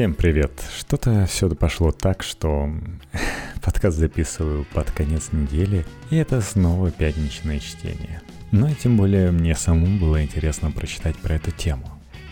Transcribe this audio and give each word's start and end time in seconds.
Всем 0.00 0.14
привет. 0.14 0.52
Что-то 0.78 1.26
все 1.26 1.50
пошло 1.50 1.92
так, 1.92 2.22
что 2.22 2.70
подкаст 3.62 3.98
записываю 3.98 4.64
под 4.72 4.90
конец 4.92 5.28
недели, 5.30 5.84
и 6.08 6.16
это 6.16 6.40
снова 6.40 6.90
пятничное 6.90 7.58
чтение. 7.58 8.22
Но 8.50 8.66
и 8.66 8.74
тем 8.74 8.96
более 8.96 9.30
мне 9.30 9.54
самому 9.54 9.98
было 9.98 10.22
интересно 10.22 10.70
прочитать 10.70 11.18
про 11.18 11.34
эту 11.34 11.50
тему. 11.50 11.84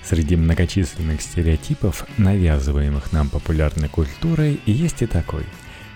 Среди 0.03 0.35
многочисленных 0.35 1.21
стереотипов, 1.21 2.07
навязываемых 2.17 3.13
нам 3.13 3.29
популярной 3.29 3.91
культурой, 3.91 4.63
есть 4.65 5.03
и 5.03 5.07
такой. 5.07 5.45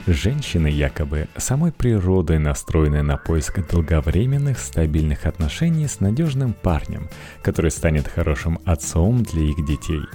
Женщины 0.06 0.66
якобы 0.66 1.28
самой 1.38 1.72
природой 1.72 2.38
настроены 2.38 3.02
на 3.02 3.16
поиск 3.16 3.66
долговременных 3.66 4.58
стабильных 4.58 5.24
отношений 5.24 5.88
с 5.88 6.00
надежным 6.00 6.52
парнем, 6.52 7.08
который 7.40 7.70
станет 7.70 8.08
хорошим 8.08 8.58
отцом 8.66 9.22
для 9.22 9.44
их 9.44 9.64
детей– 9.64 10.02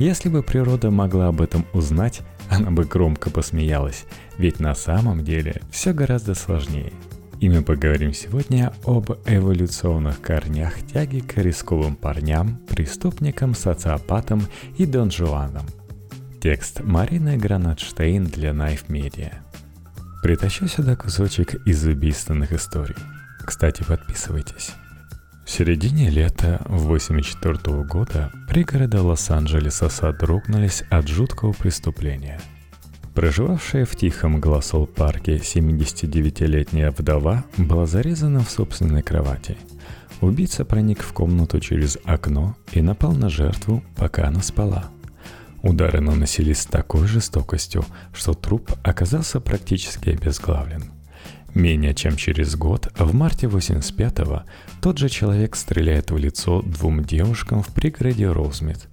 если 0.00 0.30
бы 0.30 0.42
природа 0.42 0.90
могла 0.90 1.28
об 1.28 1.40
этом 1.42 1.66
узнать, 1.72 2.22
она 2.48 2.70
бы 2.70 2.84
громко 2.84 3.30
посмеялась, 3.30 4.06
ведь 4.38 4.58
на 4.58 4.74
самом 4.74 5.22
деле 5.22 5.60
все 5.70 5.92
гораздо 5.92 6.34
сложнее. 6.34 6.92
И 7.38 7.48
мы 7.48 7.62
поговорим 7.62 8.12
сегодня 8.12 8.72
об 8.84 9.10
эволюционных 9.26 10.20
корнях 10.20 10.74
тяги 10.92 11.20
к 11.20 11.36
рисковым 11.36 11.96
парням, 11.96 12.58
преступникам, 12.68 13.54
социопатам 13.54 14.42
и 14.76 14.86
донжуанам. 14.86 15.66
Текст 16.42 16.80
Марины 16.80 17.36
Гранатштейн 17.36 18.24
для 18.24 18.50
Knife 18.50 18.86
Media. 18.88 19.34
Притащу 20.22 20.66
сюда 20.66 20.96
кусочек 20.96 21.54
из 21.66 21.84
убийственных 21.84 22.52
историй. 22.52 22.96
Кстати, 23.44 23.82
подписывайтесь. 23.82 24.72
В 25.50 25.52
середине 25.52 26.10
лета 26.10 26.62
1984 26.66 27.82
года 27.82 28.30
пригороды 28.48 29.00
Лос-Анджелеса 29.00 29.88
содрогнулись 29.88 30.84
от 30.90 31.08
жуткого 31.08 31.52
преступления. 31.52 32.40
Проживавшая 33.16 33.84
в 33.84 33.96
тихом 33.96 34.40
Глассол-парке 34.40 35.38
79-летняя 35.38 36.92
вдова 36.92 37.44
была 37.56 37.86
зарезана 37.86 38.44
в 38.44 38.48
собственной 38.48 39.02
кровати. 39.02 39.56
Убийца 40.20 40.64
проник 40.64 41.02
в 41.02 41.12
комнату 41.12 41.58
через 41.58 41.98
окно 42.04 42.54
и 42.70 42.80
напал 42.80 43.12
на 43.12 43.28
жертву, 43.28 43.82
пока 43.96 44.28
она 44.28 44.42
спала. 44.42 44.84
Удары 45.62 46.00
наносились 46.00 46.60
с 46.60 46.66
такой 46.66 47.08
жестокостью, 47.08 47.84
что 48.12 48.34
труп 48.34 48.70
оказался 48.84 49.40
практически 49.40 50.10
обезглавлен– 50.10 50.92
Менее 51.54 51.94
чем 51.94 52.16
через 52.16 52.54
год, 52.54 52.88
в 52.96 53.12
марте 53.14 53.46
85-го, 53.46 54.42
тот 54.80 54.98
же 54.98 55.08
человек 55.08 55.56
стреляет 55.56 56.10
в 56.10 56.16
лицо 56.16 56.62
двум 56.62 57.04
девушкам 57.04 57.62
в 57.62 57.68
пригороде 57.68 58.30
Роузмит. 58.30 58.88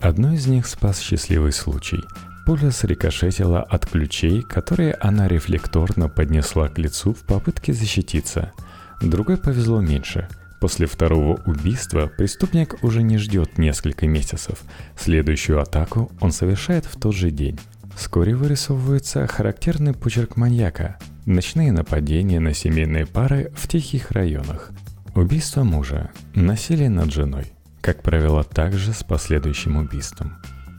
Одну 0.00 0.34
из 0.34 0.46
них 0.46 0.66
спас 0.66 1.00
счастливый 1.00 1.52
случай. 1.52 2.00
Пуля 2.44 2.70
срикошетила 2.70 3.62
от 3.62 3.86
ключей, 3.86 4.42
которые 4.42 4.94
она 4.94 5.28
рефлекторно 5.28 6.08
поднесла 6.08 6.68
к 6.68 6.78
лицу 6.78 7.14
в 7.14 7.20
попытке 7.20 7.72
защититься. 7.72 8.52
Другой 9.00 9.36
повезло 9.36 9.80
меньше. 9.80 10.28
После 10.60 10.86
второго 10.86 11.40
убийства 11.46 12.06
преступник 12.06 12.82
уже 12.82 13.02
не 13.02 13.16
ждет 13.18 13.58
несколько 13.58 14.06
месяцев. 14.06 14.62
Следующую 14.96 15.60
атаку 15.60 16.12
он 16.20 16.30
совершает 16.30 16.84
в 16.84 17.00
тот 17.00 17.14
же 17.14 17.30
день. 17.30 17.58
Вскоре 17.96 18.34
вырисовывается 18.34 19.26
характерный 19.26 19.94
почерк 19.94 20.36
маньяка– 20.36 20.98
Ночные 21.24 21.70
нападения 21.70 22.40
на 22.40 22.52
семейные 22.52 23.06
пары 23.06 23.52
в 23.54 23.68
тихих 23.68 24.10
районах. 24.10 24.72
Убийство 25.14 25.62
мужа. 25.62 26.10
Насилие 26.34 26.90
над 26.90 27.12
женой. 27.12 27.52
Как 27.80 28.02
правило, 28.02 28.42
также 28.42 28.92
с 28.92 29.04
последующим 29.04 29.76
убийством. 29.76 30.38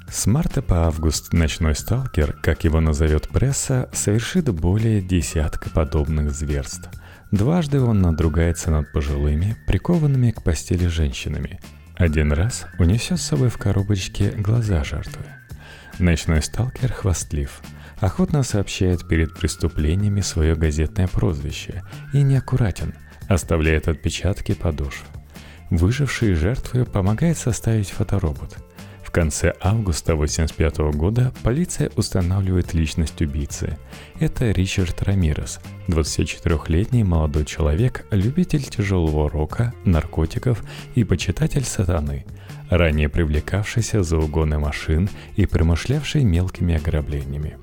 С 0.10 0.26
марта 0.26 0.62
по 0.62 0.86
август 0.86 1.32
ночной 1.32 1.76
сталкер, 1.76 2.34
как 2.34 2.66
его 2.66 2.82
назовет 2.82 3.30
пресса, 3.30 3.90
совершит 3.94 4.50
более 4.50 5.02
десятка 5.02 5.70
подобных 5.70 6.32
зверств. 6.32 6.90
Дважды 7.32 7.80
он 7.80 8.02
надругается 8.02 8.70
над 8.70 8.92
пожилыми, 8.92 9.56
прикованными 9.66 10.32
к 10.32 10.44
постели 10.44 10.88
женщинами. 10.88 11.62
Один 11.96 12.34
раз 12.34 12.66
унесет 12.80 13.18
с 13.18 13.24
собой 13.24 13.48
в 13.48 13.58
коробочке 13.58 14.32
глаза 14.32 14.84
жертвы. 14.84 15.24
Ночной 16.00 16.42
сталкер 16.42 16.92
хвастлив– 16.92 17.62
охотно 18.04 18.44
сообщает 18.44 19.08
перед 19.08 19.34
преступлениями 19.34 20.22
свое 20.22 20.56
газетное 20.56 21.08
прозвище 21.08 21.84
и 22.14 22.22
неаккуратен, 22.22 22.94
оставляет 23.30 23.88
отпечатки 23.88 24.54
подошв. 24.54 25.04
Выжившие 25.70 26.36
жертвы 26.36 26.86
помогает 26.86 27.38
составить 27.38 27.90
фоторобот. 27.90 28.58
В 29.04 29.12
конце 29.12 29.54
августа 29.62 30.14
1985 30.14 30.98
года 30.98 31.34
полиция 31.44 31.92
устанавливает 31.96 32.74
личность 32.74 33.22
убийцы. 33.22 33.78
Это 34.20 34.52
Ричард 34.52 35.02
Рамирес, 35.04 35.60
24-летний 35.88 37.04
молодой 37.04 37.46
человек, 37.46 38.06
любитель 38.10 38.64
тяжелого 38.64 39.30
рока, 39.30 39.72
наркотиков 39.86 40.64
и 40.96 41.04
почитатель 41.04 41.64
сатаны, 41.64 42.26
ранее 42.70 43.10
привлекавшийся 43.10 44.04
за 44.04 44.18
угоны 44.18 44.60
машин 44.60 45.10
и 45.36 45.46
промышлявший 45.46 46.24
мелкими 46.24 46.76
ограблениями. 46.76 47.58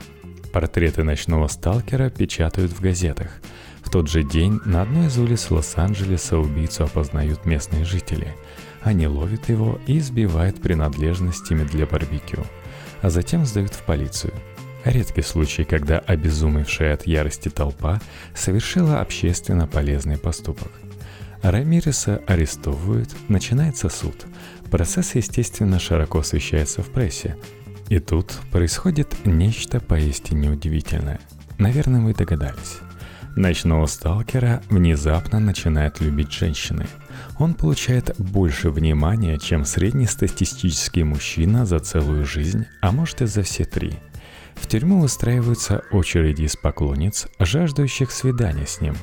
Портреты 0.52 1.04
ночного 1.04 1.48
сталкера 1.48 2.10
печатают 2.10 2.72
в 2.72 2.80
газетах. 2.80 3.40
В 3.82 3.90
тот 3.90 4.08
же 4.08 4.22
день 4.22 4.60
на 4.64 4.82
одной 4.82 5.06
из 5.06 5.18
улиц 5.18 5.50
Лос-Анджелеса 5.50 6.38
убийцу 6.38 6.84
опознают 6.84 7.46
местные 7.46 7.84
жители. 7.84 8.34
Они 8.82 9.06
ловят 9.06 9.48
его 9.48 9.80
и 9.86 9.98
избивают 9.98 10.60
принадлежностями 10.60 11.64
для 11.64 11.86
барбекю, 11.86 12.44
а 13.02 13.10
затем 13.10 13.46
сдают 13.46 13.74
в 13.74 13.82
полицию. 13.82 14.32
Редкий 14.84 15.22
случай, 15.22 15.64
когда 15.64 15.98
обезумевшая 15.98 16.94
от 16.94 17.06
ярости 17.06 17.48
толпа 17.48 18.00
совершила 18.34 19.00
общественно 19.00 19.66
полезный 19.66 20.16
поступок. 20.16 20.72
Рамиреса 21.42 22.22
арестовывают, 22.26 23.10
начинается 23.28 23.88
суд. 23.88 24.26
Процесс, 24.70 25.14
естественно, 25.16 25.78
широко 25.78 26.20
освещается 26.20 26.82
в 26.82 26.90
прессе, 26.90 27.36
и 27.88 27.98
тут 27.98 28.32
происходит 28.52 29.14
нечто 29.24 29.80
поистине 29.80 30.50
удивительное. 30.50 31.20
Наверное, 31.58 32.00
вы 32.00 32.14
догадались. 32.14 32.78
Ночного 33.36 33.86
сталкера 33.86 34.62
внезапно 34.70 35.40
начинает 35.40 36.00
любить 36.00 36.32
женщины. 36.32 36.86
Он 37.38 37.54
получает 37.54 38.14
больше 38.18 38.70
внимания, 38.70 39.38
чем 39.38 39.64
среднестатистический 39.64 41.04
мужчина 41.04 41.66
за 41.66 41.78
целую 41.80 42.24
жизнь, 42.24 42.66
а 42.80 42.92
может 42.92 43.22
и 43.22 43.26
за 43.26 43.42
все 43.42 43.64
три. 43.64 43.94
В 44.54 44.66
тюрьму 44.66 45.00
устраиваются 45.00 45.82
очереди 45.90 46.42
из 46.42 46.56
поклонниц, 46.56 47.28
жаждущих 47.38 48.10
свидания 48.10 48.66
с 48.66 48.80
ним. 48.80 48.94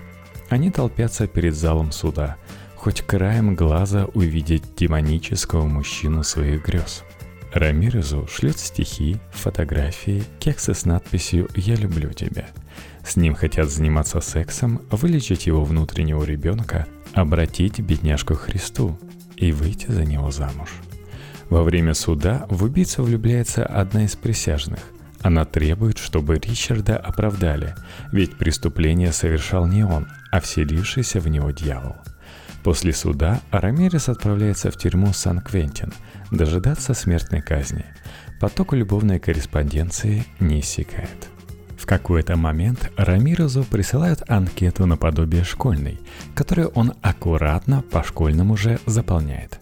Они 0.49 0.71
толпятся 0.71 1.27
перед 1.27 1.55
залом 1.55 1.91
суда, 1.91 2.37
хоть 2.77 3.01
краем 3.01 3.55
глаза 3.55 4.05
увидеть 4.13 4.75
демонического 4.75 5.65
мужчину 5.65 6.23
своих 6.23 6.65
грез– 6.65 7.03
Рамирезу 7.53 8.27
шлет 8.27 8.59
стихи, 8.59 9.17
фотографии, 9.31 10.23
кексы 10.39 10.73
с 10.73 10.85
надписью 10.85 11.49
«Я 11.55 11.75
люблю 11.75 12.11
тебя». 12.11 12.47
С 13.05 13.15
ним 13.15 13.35
хотят 13.35 13.69
заниматься 13.69 14.19
сексом, 14.19 14.81
вылечить 14.91 15.47
его 15.47 15.63
внутреннего 15.63 16.23
ребенка, 16.23 16.85
обратить 17.13 17.79
бедняжку 17.79 18.35
к 18.35 18.41
Христу 18.41 18.99
и 19.37 19.51
выйти 19.51 19.89
за 19.89 20.03
него 20.03 20.29
замуж. 20.29 20.69
Во 21.49 21.63
время 21.63 21.93
суда 21.93 22.45
в 22.49 22.63
убийцу 22.63 23.03
влюбляется 23.03 23.65
одна 23.65 24.03
из 24.03 24.15
присяжных. 24.15 24.81
Она 25.21 25.45
требует, 25.45 25.97
чтобы 25.97 26.35
Ричарда 26.35 26.97
оправдали, 26.97 27.75
ведь 28.11 28.37
преступление 28.37 29.13
совершал 29.13 29.65
не 29.65 29.83
он, 29.83 30.07
а 30.31 30.41
вселившийся 30.41 31.21
в 31.21 31.27
него 31.27 31.51
дьявол. 31.51 31.95
После 32.67 32.91
суда 32.91 33.39
Рамирес 33.49 34.09
отправляется 34.09 34.71
в 34.71 34.77
тюрьму 34.77 35.13
Сан-Квентин– 35.13 35.93
дожидаться 36.31 36.93
смертной 36.93 37.41
казни. 37.41 37.85
Поток 38.41 38.73
любовной 38.73 39.19
корреспонденции 39.19 40.25
не 40.41 40.59
иссякает. 40.59 41.29
В 41.77 41.85
какой-то 41.85 42.35
момент 42.35 42.91
Рамирезу 42.97 43.63
присылают 43.63 44.29
анкету 44.29 44.85
наподобие 44.85 45.45
школьной, 45.45 45.97
которую 46.35 46.67
он 46.75 46.91
аккуратно 47.01 47.83
по-школьному 47.83 48.57
же 48.57 48.81
заполняет. 48.85 49.61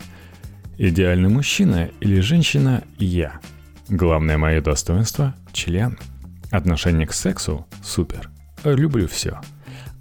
Идеальный 0.80 1.30
мужчина 1.30 1.92
или 2.00 2.22
женщина– 2.22 2.84
я. 2.98 3.40
Главное 3.88 4.40
мое 4.40 4.62
достоинство– 4.62 5.36
член. 5.54 6.00
Отношение 6.50 7.06
к 7.06 7.14
сексу– 7.14 7.68
супер. 7.84 8.32
Люблю 8.64 9.08
все. 9.08 9.42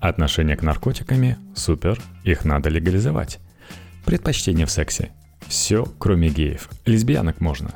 Отношение 0.05 0.55
к 0.55 0.62
наркотиками– 0.62 1.39
супер. 1.55 1.99
Их 2.25 2.45
надо 2.45 2.69
легализовать. 2.69 3.41
Предпочтение 4.05 4.67
в 4.67 4.71
сексе 4.71 5.12
все, 5.49 5.87
кроме 5.99 6.29
геев. 6.29 6.69
Лесбиянок 6.85 7.41
можно. 7.41 7.71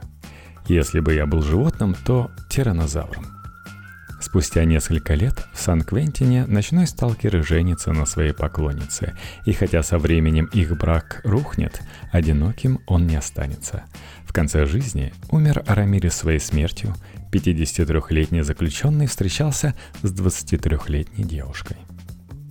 Если 0.66 1.00
бы 1.00 1.14
я 1.14 1.24
был 1.24 1.40
животным, 1.40 1.96
то 2.04 2.30
тиранозавром. 2.50 3.24
Спустя 4.20 4.66
несколько 4.66 5.14
лет 5.14 5.46
в 5.54 5.58
Сан-Квентине 5.58 6.44
ночной 6.44 6.86
сталкер 6.86 7.42
женится 7.42 7.92
на 7.92 8.04
своей 8.04 8.34
поклоннице, 8.34 9.16
и 9.46 9.54
хотя 9.54 9.82
со 9.82 9.96
временем 9.96 10.50
их 10.52 10.76
брак 10.76 11.22
рухнет, 11.24 11.80
одиноким 12.12 12.80
он 12.86 13.06
не 13.06 13.16
останется. 13.16 13.84
В 14.26 14.34
конце 14.34 14.66
жизни 14.66 15.14
умер 15.30 15.62
Рамирес 15.66 16.14
своей 16.14 16.40
смертью, 16.40 16.94
53-летний 17.32 18.42
заключенный 18.42 19.06
встречался 19.06 19.74
с 20.02 20.12
23-летней 20.12 21.24
девушкой. 21.24 21.78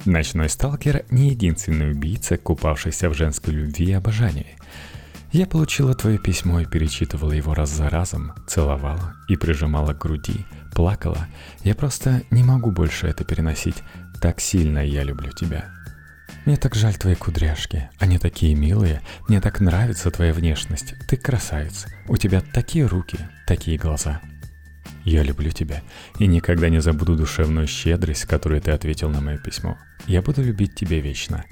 Ночной 0.08 0.48
сталкер 0.48 1.04
не 1.10 1.32
единственный 1.32 1.92
убийца, 1.92 2.38
купавшийся 2.38 3.10
в 3.10 3.14
женской 3.14 3.54
любви 3.54 3.88
и 3.88 3.92
обожании. 3.92 4.56
Я 5.34 5.46
получила 5.46 5.94
твое 5.96 6.18
письмо 6.18 6.62
и 6.62 6.66
перечитывала 6.66 7.34
его 7.34 7.54
раз 7.54 7.72
за 7.72 7.90
разом, 7.90 8.32
целовала 8.48 9.16
и 9.28 9.36
прижимала 9.36 9.92
к 9.94 10.00
груди, 10.00 10.46
плакала. 10.74 11.28
Я 11.66 11.76
просто 11.76 12.24
не 12.32 12.42
могу 12.42 12.72
больше 12.72 13.08
это 13.08 13.26
переносить. 13.26 13.84
Так 14.22 14.40
сильно 14.40 14.80
я 14.80 15.04
люблю 15.04 15.34
тебя. 15.34 15.66
Мне 16.46 16.56
так 16.56 16.74
жаль 16.74 16.96
твои 16.96 17.16
кудряшки. 17.16 17.90
Они 18.00 18.18
такие 18.18 18.56
милые. 18.56 19.02
Мне 19.28 19.42
так 19.42 19.60
нравится 19.60 20.10
твоя 20.10 20.34
внешность. 20.34 20.94
Ты 21.10 21.18
красавец. 21.18 21.86
У 22.08 22.16
тебя 22.16 22.42
такие 22.54 22.86
руки, 22.86 23.18
такие 23.46 23.78
глаза. 23.78 24.22
Я 25.04 25.24
люблю 25.24 25.52
тебя 25.52 25.84
и 26.18 26.28
никогда 26.28 26.70
не 26.70 26.80
забуду 26.80 27.18
душевную 27.18 27.68
щедрость, 27.68 28.24
которой 28.24 28.62
ты 28.62 28.72
ответил 28.72 29.10
на 29.10 29.20
мое 29.20 29.38
письмо. 29.38 29.78
Я 30.06 30.22
буду 30.22 30.44
любить 30.44 30.76
тебя 30.76 31.00
вечно. 31.00 31.46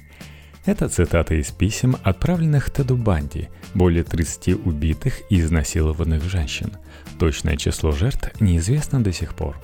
Это 0.64 0.88
цитата 0.88 1.34
из 1.34 1.52
писем, 1.52 1.96
отправленных 2.02 2.72
Теду 2.72 2.96
Банди, 2.96 3.48
более 3.74 4.02
30 4.02 4.66
убитых 4.66 5.22
и 5.30 5.40
изнасилованных 5.40 6.22
женщин. 6.24 6.72
Точное 7.18 7.56
число 7.56 7.92
жертв 7.92 8.40
неизвестно 8.40 9.02
до 9.02 9.12
сих 9.12 9.34
пор. 9.34 9.56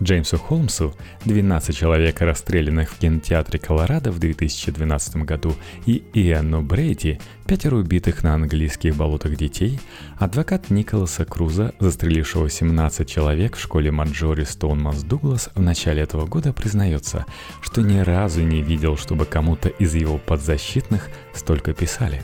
Джеймсу 0.00 0.38
Холмсу 0.38 0.94
12 1.24 1.76
человек, 1.76 2.20
расстрелянных 2.20 2.90
в 2.90 2.98
кинотеатре 2.98 3.58
Колорадо 3.58 4.10
в 4.10 4.18
2012 4.18 5.16
году, 5.16 5.54
и 5.86 6.02
Иэну 6.12 6.62
Брейди, 6.62 7.20
пятеро 7.46 7.76
убитых 7.76 8.22
на 8.22 8.34
английских 8.34 8.96
болотах 8.96 9.36
детей, 9.36 9.80
адвокат 10.18 10.70
Николаса 10.70 11.24
Круза, 11.24 11.74
застрелившего 11.78 12.48
17 12.48 13.08
человек 13.08 13.56
в 13.56 13.60
школе 13.60 13.90
Маджори 13.90 14.44
Стоунмас 14.44 15.02
Дуглас 15.02 15.50
в 15.54 15.60
начале 15.60 16.02
этого 16.02 16.26
года, 16.26 16.52
признается, 16.52 17.26
что 17.60 17.82
ни 17.82 17.98
разу 17.98 18.42
не 18.42 18.62
видел, 18.62 18.96
чтобы 18.96 19.24
кому-то 19.24 19.68
из 19.68 19.94
его 19.94 20.18
подзащитных 20.18 21.10
столько 21.34 21.72
писали. 21.72 22.22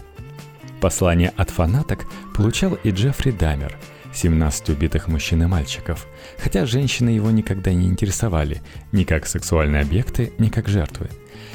Послание 0.80 1.32
от 1.36 1.50
фанаток 1.50 2.06
получал 2.34 2.74
и 2.84 2.90
Джеффри 2.90 3.32
Дамер– 3.32 3.76
17 4.18 4.70
убитых 4.70 5.06
мужчин 5.06 5.44
и 5.44 5.46
мальчиков, 5.46 6.06
хотя 6.38 6.66
женщины 6.66 7.10
его 7.10 7.30
никогда 7.30 7.72
не 7.72 7.86
интересовали 7.86 8.62
ни 8.90 9.04
как 9.04 9.26
сексуальные 9.26 9.82
объекты, 9.82 10.32
ни 10.38 10.48
как 10.48 10.68
жертвы. 10.68 11.08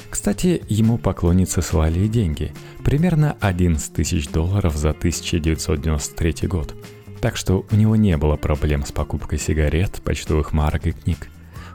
Кстати, 0.09 0.61
ему 0.69 0.97
поклонницы 0.97 1.61
слали 1.61 1.99
и 1.99 2.07
деньги, 2.07 2.53
примерно 2.85 3.35
11 3.41 3.93
тысяч 3.93 4.29
долларов 4.29 4.77
за 4.77 4.91
1993 4.91 6.47
год. 6.47 6.73
Так 7.19 7.35
что 7.35 7.65
у 7.69 7.75
него 7.75 7.95
не 7.95 8.15
было 8.15 8.37
проблем 8.37 8.85
с 8.85 8.91
покупкой 8.91 9.39
сигарет, 9.39 10.01
почтовых 10.03 10.53
марок 10.53 10.87
и 10.87 10.91
книг. 10.91 11.27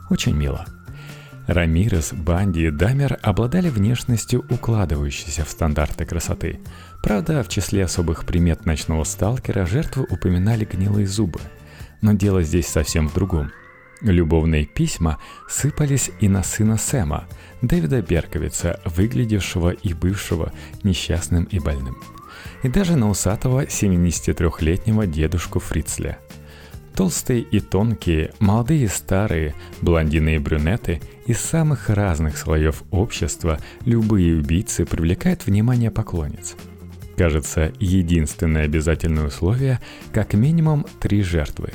Очень 0.09 0.37
мило– 0.37 0.65
Рамирес, 1.49 2.13
Банди 2.13 2.67
и 2.67 2.71
Дамер 2.71 3.19
обладали 3.23 3.71
внешностью, 3.71 4.45
укладывающейся 4.51 5.47
в 5.47 5.49
стандарты 5.49 6.05
красоты. 6.05 6.61
Правда, 7.03 7.43
в 7.43 7.49
числе 7.49 7.85
особых 7.85 8.25
примет 8.27 8.67
ночного 8.67 9.05
сталкера 9.05 9.67
жертвы 9.67 10.07
упоминали 10.09 10.65
гнилые 10.65 11.07
зубы. 11.07 11.41
Но 12.01 12.13
дело 12.13 12.43
здесь 12.43 12.67
совсем 12.67 13.09
в 13.09 13.15
другом. 13.15 13.51
Любовные 14.01 14.67
письма 14.67 15.19
сыпались 15.49 16.11
и 16.21 16.29
на 16.29 16.43
сына 16.43 16.77
Сэма, 16.77 17.27
Дэвида 17.63 18.03
Берковица, 18.03 18.81
выглядевшего 18.85 19.71
и 19.71 19.93
бывшего 19.93 20.53
несчастным 20.85 21.45
и 21.45 21.59
больным. 21.59 21.97
И 22.63 22.69
даже 22.69 22.97
на 22.97 23.09
усатого 23.09 23.65
73-летнего 23.65 25.07
дедушку 25.07 25.59
Фрицля– 25.59 26.19
Толстые 26.99 27.43
и 27.43 27.61
тонкие, 27.61 28.33
молодые 28.41 28.87
и 28.87 28.89
старые, 28.89 29.55
блондины 29.81 30.35
и 30.35 30.39
брюнеты 30.39 31.01
из 31.27 31.39
самых 31.39 31.91
разных 31.91 32.37
слоев 32.37 32.83
общества 32.91 33.61
любые 33.85 34.37
убийцы 34.37 34.85
привлекают 34.85 35.47
внимание 35.47 35.93
поклонниц. 35.93 36.57
Кажется, 37.19 37.73
единственное 37.81 38.65
обязательное 38.67 39.27
условие– 39.27 39.81
как 40.13 40.35
минимум 40.35 40.87
три 41.01 41.25
жертвы. 41.25 41.73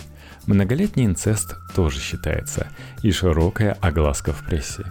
Многолетний 0.48 1.06
инцест 1.06 1.58
тоже 1.76 2.00
считается, 2.00 2.70
и 3.02 3.12
широкая 3.12 3.74
огласка 3.82 4.32
в 4.32 4.46
прессе. 4.46 4.86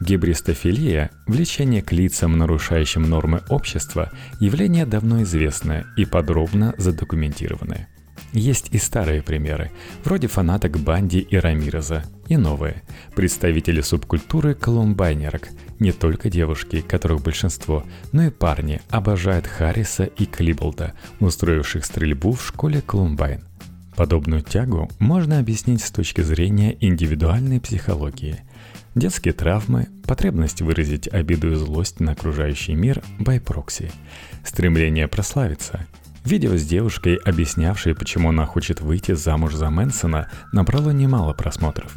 Гибристофилия, 0.00 1.10
влечение 1.26 1.82
к 1.82 1.92
лицам, 1.92 2.38
нарушающим 2.38 3.02
нормы 3.02 3.42
общества, 3.50 4.10
явление 4.40 4.86
давно 4.86 5.22
известное 5.24 5.84
и 5.98 6.06
подробно 6.06 6.74
задокументированное– 6.78 7.88
есть 8.32 8.68
и 8.72 8.78
старые 8.78 9.22
примеры, 9.22 9.70
вроде 10.04 10.26
фанаток 10.26 10.78
Банди 10.78 11.18
и 11.18 11.36
Рамиреза, 11.36 12.02
и 12.28 12.38
новые, 12.38 12.82
представители 13.14 13.82
субкультуры 13.82 14.54
колумбайнерок, 14.54 15.48
не 15.82 15.92
только 15.92 16.30
девушки, 16.30 16.80
которых 16.80 17.22
большинство, 17.22 17.84
но 18.12 18.22
и 18.22 18.30
парни 18.30 18.80
обожают 18.88 19.46
Харриса 19.46 20.04
и 20.04 20.24
Клиболда, 20.24 20.94
устроивших 21.20 21.84
стрельбу 21.84 22.32
в 22.32 22.46
школе 22.46 22.80
Колумбайн. 22.80 23.44
Подобную 23.96 24.42
тягу 24.42 24.88
можно 24.98 25.38
объяснить 25.38 25.82
с 25.82 25.90
точки 25.90 26.22
зрения 26.22 26.76
индивидуальной 26.80 27.60
психологии. 27.60 28.38
Детские 28.94 29.34
травмы, 29.34 29.88
потребность 30.06 30.62
выразить 30.62 31.08
обиду 31.08 31.52
и 31.52 31.56
злость 31.56 32.00
на 32.00 32.12
окружающий 32.12 32.74
мир 32.74 33.02
by 33.18 33.42
стремление 34.44 35.08
прославиться– 35.08 35.86
Видео 36.24 36.56
с 36.56 36.64
девушкой, 36.64 37.16
объяснявшей, 37.16 37.96
почему 37.96 38.28
она 38.28 38.46
хочет 38.46 38.80
выйти 38.80 39.12
замуж 39.12 39.54
за 39.54 39.70
Мэнсона, 39.70 40.30
набрало 40.52 40.90
немало 40.90 41.32
просмотров. 41.32 41.96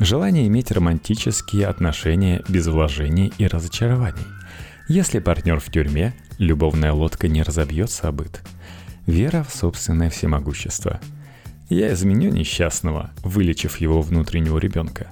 Желание 0.00 0.48
иметь 0.48 0.72
романтические 0.72 1.68
отношения 1.68 2.42
без 2.48 2.66
вложений 2.66 3.32
и 3.38 3.46
разочарований. 3.46 4.26
Если 4.88 5.20
партнер 5.20 5.60
в 5.60 5.70
тюрьме, 5.70 6.12
любовная 6.38 6.92
лодка 6.92 7.28
не 7.28 7.42
разобьется 7.42 8.08
о 8.08 8.12
быт. 8.12 8.42
Вера 9.06 9.44
в 9.44 9.54
собственное 9.54 10.10
всемогущество. 10.10 11.00
Я 11.68 11.92
изменю 11.92 12.30
несчастного, 12.30 13.12
вылечив 13.22 13.76
его 13.76 14.02
внутреннего 14.02 14.58
ребенка. 14.58 15.08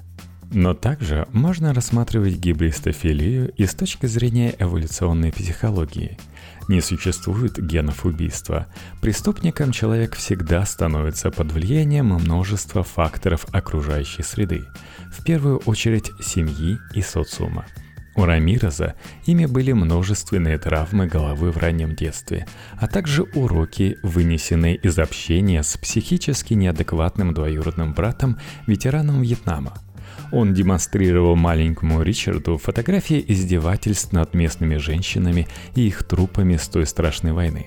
Но 0.52 0.75
также 0.75 1.26
можно 1.32 1.72
рассматривать 1.72 2.37
гибристофилию 2.37 3.50
и 3.52 3.66
с 3.66 3.75
точки 3.75 4.06
зрения 4.06 4.54
эволюционной 4.58 5.32
психологии– 5.32 6.19
не 6.69 6.81
существует 6.81 7.58
генов 7.58 8.04
убийства. 8.04 8.66
Преступником 9.00 9.72
человек 9.72 10.14
всегда 10.16 10.64
становится 10.64 11.31
под 11.31 11.52
влиянием 11.52 12.06
множества 12.06 12.82
факторов 12.82 13.46
окружающей 13.52 14.22
среды, 14.22 14.65
в 15.12 15.24
первую 15.24 15.58
очередь 15.58 16.10
семьи 16.20 16.79
и 16.94 17.03
социума. 17.03 17.67
У 18.15 18.24
Рамиреза 18.24 18.94
ими 19.24 19.46
были 19.46 19.72
множественные 19.72 20.58
травмы 20.58 21.06
головы 21.06 21.50
в 21.50 21.56
раннем 21.56 21.96
детстве, 21.96 22.46
а 22.79 22.86
также 22.86 23.22
уроки, 23.22 23.96
вынесенные 24.03 24.77
из 24.77 24.98
общения 24.98 25.62
с 25.62 25.79
психически 25.79 26.53
неадекватным 26.53 27.32
двоюродным 27.32 27.94
братом, 27.94 28.38
ветераном 28.67 29.22
Вьетнама– 29.22 29.74
он 30.32 30.55
демонстрировал 30.55 31.36
маленькому 31.36 32.03
Ричарду 32.03 32.56
фотографии 32.56 33.22
издевательств 33.29 34.12
над 34.12 34.32
местными 34.34 34.77
женщинами 34.77 35.46
и 35.74 35.86
их 35.86 36.03
трупами 36.05 36.56
с 36.56 36.67
той 36.69 36.86
страшной 36.86 37.32
войны. 37.32 37.67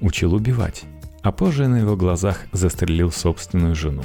Учил 0.00 0.34
убивать, 0.34 0.84
а 1.22 1.30
позже 1.30 1.68
на 1.68 1.76
его 1.76 1.94
глазах 1.94 2.40
застрелил 2.52 3.12
собственную 3.12 3.74
жену. 3.74 4.02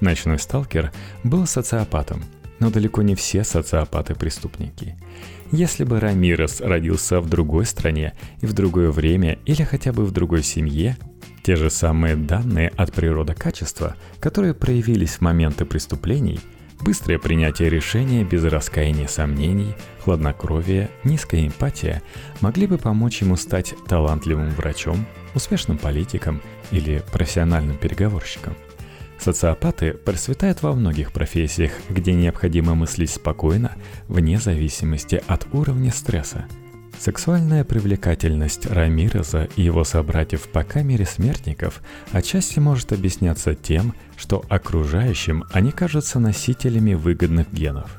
Ночной 0.00 0.38
сталкер 0.38 0.92
был 1.24 1.46
социопатом, 1.46 2.24
но 2.58 2.70
далеко 2.70 3.02
не 3.02 3.14
все 3.14 3.44
социопаты 3.44 4.14
преступники. 4.14 4.96
Если 5.52 5.84
бы 5.84 6.00
Рамирес 6.00 6.60
родился 6.60 7.20
в 7.20 7.28
другой 7.28 7.66
стране 7.66 8.14
и 8.40 8.46
в 8.46 8.54
другое 8.54 8.90
время 8.90 9.38
или 9.44 9.62
хотя 9.62 9.92
бы 9.92 10.04
в 10.06 10.10
другой 10.10 10.42
семье, 10.42 10.96
те 11.42 11.54
же 11.54 11.70
самые 11.70 12.16
данные 12.16 12.72
от 12.76 12.92
природы 12.92 13.34
качества, 13.34 13.94
которые 14.20 14.54
проявились 14.54 15.16
в 15.16 15.20
моменты 15.20 15.66
преступлений– 15.66 16.40
Быстрое 16.80 17.18
принятие 17.18 17.68
решения 17.68 18.22
без 18.22 18.44
раскаяния 18.44 19.08
сомнений, 19.08 19.74
хладнокровия, 20.04 20.90
низкая 21.04 21.46
эмпатия 21.46 22.02
могли 22.40 22.66
бы 22.66 22.78
помочь 22.78 23.22
ему 23.22 23.36
стать 23.36 23.74
талантливым 23.86 24.50
врачом, 24.50 25.06
успешным 25.34 25.78
политиком 25.78 26.40
или 26.70 27.02
профессиональным 27.12 27.76
переговорщиком. 27.76 28.54
Социопаты 29.18 29.94
процветают 29.94 30.62
во 30.62 30.74
многих 30.74 31.12
профессиях, 31.12 31.72
где 31.88 32.12
необходимо 32.12 32.74
мыслить 32.74 33.10
спокойно, 33.10 33.72
вне 34.08 34.38
зависимости 34.38 35.22
от 35.26 35.46
уровня 35.52 35.90
стресса. 35.90 36.46
Сексуальная 36.98 37.62
привлекательность 37.62 38.66
Рамиреза 38.66 39.48
и 39.56 39.62
его 39.62 39.84
собратьев 39.84 40.48
по 40.48 40.64
камере 40.64 41.04
смертников 41.04 41.80
отчасти 42.10 42.58
может 42.58 42.92
объясняться 42.92 43.54
тем, 43.54 43.94
что 44.16 44.44
окружающим 44.48 45.44
они 45.52 45.72
кажутся 45.72 46.18
носителями 46.18 46.94
выгодных 46.94 47.52
генов. 47.52 47.90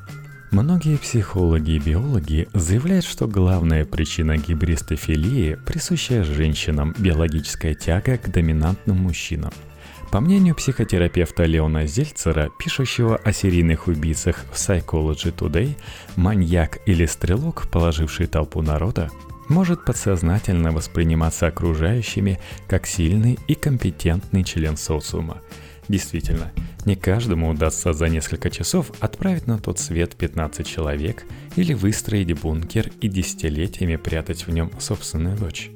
Многие 0.50 0.96
психологи 0.96 1.72
и 1.72 1.78
биологи 1.78 2.48
заявляют, 2.54 3.04
что 3.04 3.28
главная 3.28 3.84
причина 3.84 4.36
гибристофилии– 4.36 5.58
присущая 5.66 6.24
женщинам 6.24 6.94
биологическая 6.98 7.74
тяга 7.74 8.16
к 8.16 8.30
доминантным 8.30 8.96
мужчинам– 8.96 9.52
по 10.10 10.20
мнению 10.20 10.54
психотерапевта 10.54 11.44
Леона 11.44 11.86
Зельцера, 11.86 12.50
пишущего 12.58 13.16
о 13.16 13.32
серийных 13.32 13.88
убийцах 13.88 14.44
в 14.50 14.54
Psychology 14.54 15.34
Today, 15.34 15.76
маньяк 16.16 16.78
или 16.86 17.04
стрелок, 17.04 17.68
положивший 17.70 18.26
толпу 18.26 18.62
народа, 18.62 19.10
может 19.48 19.84
подсознательно 19.84 20.72
восприниматься 20.72 21.46
окружающими 21.46 22.38
как 22.66 22.86
сильный 22.86 23.38
и 23.48 23.54
компетентный 23.54 24.44
член 24.44 24.76
социума. 24.76 25.42
Действительно, 25.88 26.52
не 26.84 26.96
каждому 26.96 27.50
удастся 27.50 27.92
за 27.92 28.08
несколько 28.08 28.50
часов 28.50 28.92
отправить 29.00 29.46
на 29.46 29.58
тот 29.58 29.78
свет 29.78 30.16
15 30.16 30.66
человек 30.66 31.24
или 31.56 31.72
выстроить 31.72 32.38
бункер 32.38 32.90
и 33.00 33.08
десятилетиями 33.08 33.96
прятать 33.96 34.46
в 34.46 34.50
нем 34.50 34.70
собственную 34.78 35.36
дочь. 35.36 35.70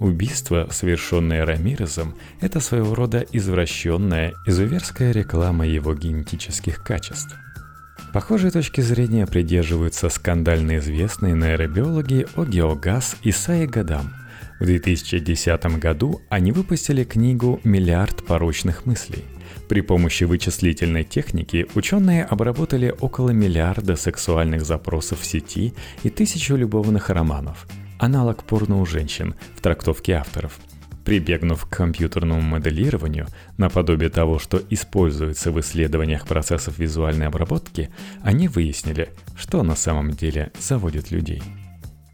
Убийство, 0.00 0.66
совершенное 0.70 1.44
Рамирезом, 1.44 2.14
это 2.40 2.60
своего 2.60 2.94
рода 2.94 3.24
извращенная, 3.32 4.32
изуверская 4.46 5.12
реклама 5.12 5.66
его 5.66 5.94
генетических 5.94 6.82
качеств. 6.82 7.36
Похожей 8.14 8.50
точки 8.50 8.80
зрения 8.80 9.26
придерживаются 9.26 10.08
скандально 10.08 10.78
известные 10.78 11.34
нейробиологи 11.34 12.26
Огеогаз 12.34 13.16
и 13.22 13.30
Саи 13.30 13.66
Гадам. 13.66 14.14
В 14.58 14.64
2010 14.64 15.78
году 15.78 16.22
они 16.30 16.50
выпустили 16.52 17.04
книгу 17.04 17.60
«Миллиард 17.62 18.24
порочных 18.24 18.86
мыслей». 18.86 19.24
При 19.68 19.82
помощи 19.82 20.24
вычислительной 20.24 21.04
техники 21.04 21.66
ученые 21.74 22.24
обработали 22.24 22.94
около 23.00 23.30
миллиарда 23.30 23.96
сексуальных 23.96 24.64
запросов 24.64 25.20
в 25.20 25.26
сети 25.26 25.74
и 26.02 26.08
тысячу 26.08 26.56
любовных 26.56 27.10
романов– 27.10 27.66
аналог 28.00 28.44
порно 28.44 28.80
у 28.80 28.86
женщин 28.86 29.34
в 29.56 29.60
трактовке 29.60 30.14
авторов. 30.14 30.58
Прибегнув 31.04 31.64
к 31.64 31.68
компьютерному 31.68 32.40
моделированию, 32.40 33.26
наподобие 33.58 34.10
того, 34.10 34.38
что 34.38 34.60
используется 34.70 35.50
в 35.50 35.60
исследованиях 35.60 36.26
процессов 36.26 36.78
визуальной 36.78 37.26
обработки, 37.26 37.90
они 38.22 38.48
выяснили, 38.48 39.10
что 39.36 39.62
на 39.62 39.76
самом 39.76 40.12
деле 40.12 40.52
заводит 40.58 41.10
людей. 41.10 41.42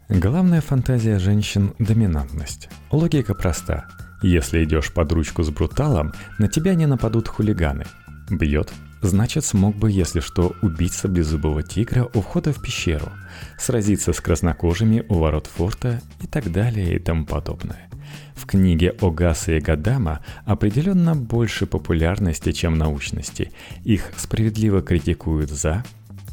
Главная 0.09 0.61
фантазия 0.61 1.19
женщин– 1.19 1.73
доминантность. 1.79 2.69
Логика 2.91 3.33
проста. 3.33 3.87
Если 4.23 4.63
идешь 4.63 4.93
под 4.93 5.11
ручку 5.11 5.43
с 5.43 5.49
бруталом, 5.49 6.13
на 6.39 6.47
тебя 6.47 6.75
не 6.75 6.85
нападут 6.85 7.27
хулиганы. 7.27 7.85
Бьет 8.29 8.73
Значит, 9.01 9.45
смог 9.45 9.75
бы, 9.75 9.91
если 9.91 10.19
что, 10.19 10.55
убиться 10.61 11.07
беззубого 11.07 11.61
тигра 11.61 12.09
у 12.13 12.21
входа 12.21 12.51
в 12.51 12.61
пещеру, 12.61 13.11
сразиться 13.57 14.11
с 14.11 14.19
краснокожими 14.19 15.05
у 15.07 15.15
ворот 15.15 15.47
форта 15.47 16.01
и 16.21 16.27
так 16.27 16.51
далее 16.51 16.95
и 16.95 16.99
тому 16.99 17.25
подобное. 17.25 17.89
В 18.35 18.45
книге 18.45 18.95
Огаса 19.01 19.53
и 19.53 19.59
Гадама 19.59 20.21
определенно 20.45 21.15
больше 21.15 21.67
популярности, 21.67 22.51
чем 22.51 22.77
научности. 22.77 23.51
Их 23.83 24.11
справедливо 24.15 24.81
критикуют 24.81 25.51
за 25.51 25.83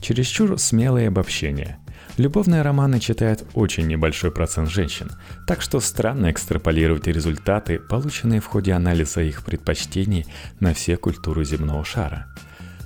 чересчур 0.00 0.58
смелые 0.58 1.08
обобщения. 1.08 1.78
Любовные 2.16 2.62
романы 2.62 3.00
читает 3.00 3.44
очень 3.54 3.88
небольшой 3.88 4.30
процент 4.30 4.70
женщин, 4.70 5.10
так 5.46 5.60
что 5.60 5.80
странно 5.80 6.30
экстраполировать 6.30 7.08
результаты, 7.08 7.78
полученные 7.78 8.40
в 8.40 8.46
ходе 8.46 8.72
анализа 8.72 9.20
их 9.22 9.44
предпочтений 9.44 10.26
на 10.60 10.72
все 10.74 10.96
культуры 10.96 11.44
земного 11.44 11.84
шара– 11.84 12.26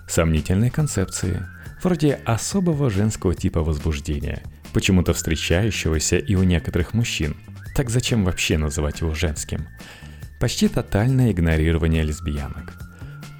сомнительные 0.09 0.71
концепции, 0.71 1.47
вроде 1.83 2.15
особого 2.25 2.91
женского 2.91 3.35
типа 3.35 3.63
возбуждения, 3.63 4.43
почему-то 4.73 5.13
встречающегося 5.13 6.19
и 6.19 6.35
у 6.35 6.43
некоторых 6.43 6.95
мужчин. 6.95 7.37
Так 7.75 7.91
зачем 7.91 8.25
вообще 8.25 8.59
называть 8.59 9.01
его 9.01 9.15
женским? 9.15 9.69
Почти 10.41 10.69
тотальное 10.69 11.33
игнорирование 11.33 12.03
лесбиянок. 12.03 12.73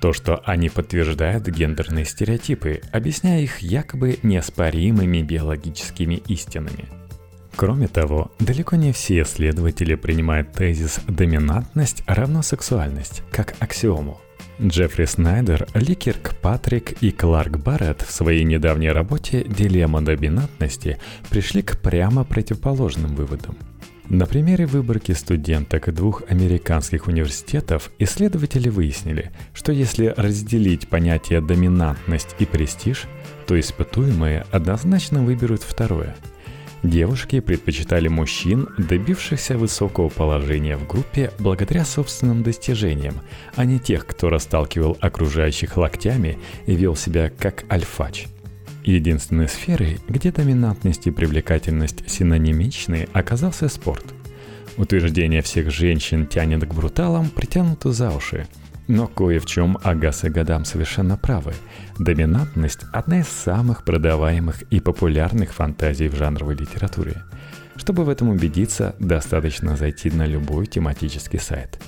То, 0.01 0.13
что 0.13 0.41
они 0.45 0.69
подтверждают 0.69 1.49
гендерные 1.49 2.05
стереотипы, 2.05 2.81
объясняя 2.93 3.41
их 3.41 3.59
якобы 3.59 4.19
неоспоримыми 4.23 5.23
биологическими 5.23 6.15
истинами. 6.29 6.87
Кроме 7.57 7.89
того, 7.89 8.31
далеко 8.39 8.77
не 8.77 8.93
все 8.93 9.23
исследователи 9.23 9.97
принимают 9.97 10.53
тезис 10.53 11.01
«доминантность 11.09 12.05
равно 12.07 12.43
сексуальность» 12.43 13.23
как 13.33 13.57
аксиому– 13.59 14.21
Джеффри 14.61 15.05
Снайдер, 15.05 15.69
Ли 15.75 15.97
Патрик 16.43 17.01
и 17.01 17.13
Кларк 17.13 17.59
Барретт 17.59 18.03
в 18.03 18.11
своей 18.11 18.43
недавней 18.43 18.91
работе 18.91 19.45
«Дилемма 19.45 20.03
доминантности» 20.03 20.99
пришли 21.31 21.63
к 21.63 21.79
прямо 21.79 22.25
противоположным 22.25 23.15
выводам. 23.15 23.57
На 24.09 24.27
примере 24.27 24.67
выборки 24.67 25.13
студенток 25.13 25.95
двух 25.95 26.23
американских 26.29 27.07
университетов 27.07 27.91
исследователи 28.01 28.69
выяснили, 28.69 29.31
что 29.55 29.71
если 29.71 30.13
разделить 30.17 30.89
понятия 30.89 31.41
доминантность 31.41 32.35
и 32.41 32.45
престиж, 32.45 33.05
то 33.47 33.59
испытуемые 33.59 34.45
однозначно 34.51 35.23
выберут 35.23 35.63
второе– 35.63 36.17
Девушки 36.83 37.41
предпочитали 37.41 38.07
мужчин, 38.07 38.69
добившихся 38.79 39.59
высокого 39.59 40.09
положения 40.09 40.77
в 40.77 40.87
группе 40.87 41.33
благодаря 41.39 41.85
собственным 41.85 42.45
достижениям, 42.45 43.17
а 43.57 43.65
не 43.65 43.81
тех, 43.81 44.07
кто 44.07 44.31
расталкивал 44.31 44.97
окружающих 45.01 45.77
локтями 45.77 46.39
и 46.67 46.77
вел 46.77 46.95
себя 46.95 47.31
как 47.37 47.65
альфач. 47.71 48.27
Единственной 48.85 49.49
сферой, 49.49 49.99
где 50.09 50.31
доминантность 50.31 51.09
и 51.09 51.11
привлекательность 51.11 52.09
синонимичны, 52.09 53.09
оказался 53.13 53.69
спорт. 53.69 54.05
Утверждение 54.77 55.43
всех 55.43 55.73
женщин 55.73 56.27
тянет 56.27 56.65
к 56.65 56.73
бруталам 56.73 57.29
притянуто 57.31 57.91
за 57.91 58.13
уши– 58.13 58.47
но 58.89 59.07
кое 59.07 59.39
в 59.39 59.47
чем 59.47 59.79
Агас 59.83 60.25
и 60.25 60.31
Гадам 60.31 60.65
совершенно 60.65 61.17
правы. 61.17 61.53
Доминантность– 61.99 62.81
одна 62.93 63.21
из 63.21 63.29
самых 63.29 63.85
продаваемых 63.85 64.63
и 64.63 64.81
популярных 64.81 65.53
фантазий 65.53 66.09
в 66.09 66.17
жанровой 66.17 66.57
литературе. 66.57 67.23
Чтобы 67.77 68.05
в 68.05 68.09
этом 68.09 68.31
убедиться, 68.31 68.97
достаточно 68.99 69.77
зайти 69.77 70.11
на 70.11 70.27
любой 70.27 70.67
тематический 70.67 71.39
сайт. 71.39 71.81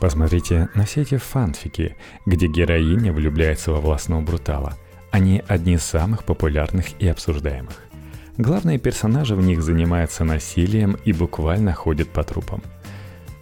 Посмотрите 0.00 0.68
на 0.74 0.84
все 0.84 1.02
эти 1.02 1.16
фанфики, 1.16 1.96
где 2.24 2.46
героиня 2.46 3.12
влюбляется 3.12 3.70
во 3.70 3.80
властного 3.80 4.22
брутала. 4.22 4.74
Они 5.10 5.42
одни 5.46 5.74
из 5.74 5.82
самых 5.82 6.24
популярных 6.24 7.00
и 7.00 7.08
обсуждаемых. 7.08 7.76
Главные 8.36 8.78
персонажи 8.78 9.34
в 9.34 9.42
них 9.42 9.62
занимаются 9.62 10.24
насилием 10.24 10.96
и 11.04 11.12
буквально 11.12 11.72
ходят 11.72 12.08
по 12.08 12.22
трупам. 12.22 12.62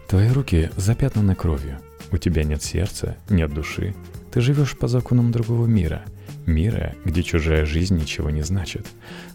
Твои 0.08 0.30
руки 0.30 0.70
запятнаны 0.76 1.34
кровью– 1.34 1.78
у 2.12 2.18
тебя 2.18 2.44
нет 2.44 2.62
сердца, 2.62 3.16
нет 3.28 3.52
души. 3.52 3.94
Ты 4.32 4.40
живешь 4.40 4.76
по 4.76 4.88
законам 4.88 5.32
другого 5.32 5.66
мира. 5.66 6.04
Мира, 6.46 6.94
где 7.04 7.22
чужая 7.22 7.66
жизнь 7.66 7.96
ничего 7.96 8.30
не 8.30 8.42
значит. 8.42 8.86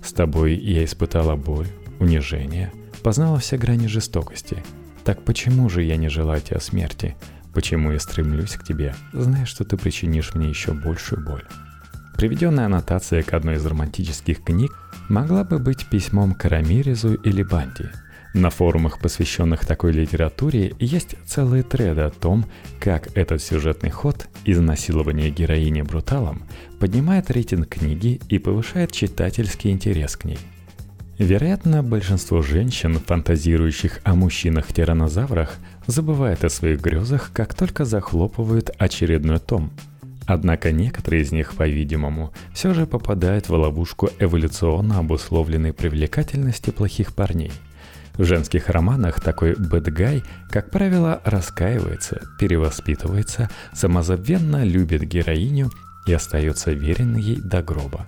С 0.03 0.13
тобой 0.13 0.55
я 0.55 0.85
испытала 0.85 1.35
боль, 1.35 1.67
унижение, 1.99 2.71
познала 3.03 3.39
все 3.39 3.57
грани 3.57 3.87
жестокости. 3.87 4.63
Так 5.03 5.23
почему 5.23 5.69
же 5.69 5.83
я 5.83 5.97
не 5.97 6.09
желаю 6.09 6.41
тебя 6.41 6.59
смерти? 6.59 7.15
Почему 7.53 7.91
я 7.91 7.99
стремлюсь 7.99 8.51
к 8.51 8.63
тебе, 8.63 8.95
зная, 9.11 9.45
что 9.45 9.65
ты 9.65 9.75
причинишь 9.75 10.35
мне 10.35 10.47
еще 10.47 10.73
большую 10.73 11.25
боль? 11.25 11.43
Приведенная 12.15 12.67
аннотация 12.67 13.23
к 13.23 13.33
одной 13.33 13.55
из 13.55 13.65
романтических 13.65 14.43
книг 14.43 14.71
могла 15.09 15.43
бы 15.43 15.59
быть 15.59 15.87
письмом 15.87 16.33
к 16.33 16.45
Рамирезу 16.45 17.15
или 17.15 17.43
Банди– 17.43 17.85
на 18.33 18.49
форумах, 18.49 18.99
посвященных 18.99 19.65
такой 19.65 19.91
литературе, 19.91 20.73
есть 20.79 21.15
целые 21.25 21.63
треды 21.63 22.01
о 22.01 22.09
том, 22.09 22.45
как 22.79 23.15
этот 23.17 23.41
сюжетный 23.41 23.89
ход 23.89 24.27
изнасилования 24.45 25.29
героини 25.29 25.81
бруталом 25.81 26.43
поднимает 26.79 27.29
рейтинг 27.29 27.67
книги 27.67 28.21
и 28.29 28.39
повышает 28.39 28.91
читательский 28.91 29.69
интерес 29.69 30.15
к 30.15 30.23
ней. 30.25 30.39
Вероятно, 31.17 31.83
большинство 31.83 32.41
женщин, 32.41 32.97
фантазирующих 32.99 33.99
о 34.03 34.15
мужчинах-тиранозаврах, 34.15 35.57
забывает 35.85 36.43
о 36.45 36.49
своих 36.49 36.81
грезах, 36.81 37.31
как 37.33 37.53
только 37.53 37.85
захлопывают 37.85 38.71
очередной 38.77 39.39
том. 39.39 39.71
Однако 40.25 40.71
некоторые 40.71 41.23
из 41.23 41.31
них, 41.31 41.53
по-видимому, 41.55 42.31
все 42.53 42.73
же 42.73 42.87
попадают 42.87 43.49
в 43.49 43.53
ловушку 43.53 44.09
эволюционно 44.19 44.99
обусловленной 44.99 45.73
привлекательности 45.73 46.69
плохих 46.69 47.13
парней– 47.13 47.51
в 48.21 48.25
женских 48.25 48.69
романах 48.69 49.19
такой 49.19 49.55
бэдгай, 49.55 50.23
как 50.51 50.69
правило, 50.69 51.21
раскаивается, 51.25 52.21
перевоспитывается, 52.39 53.49
самозабвенно 53.73 54.63
любит 54.63 55.01
героиню 55.01 55.71
и 56.05 56.13
остается 56.13 56.71
верен 56.71 57.15
ей 57.15 57.37
до 57.37 57.63
гроба. 57.63 58.05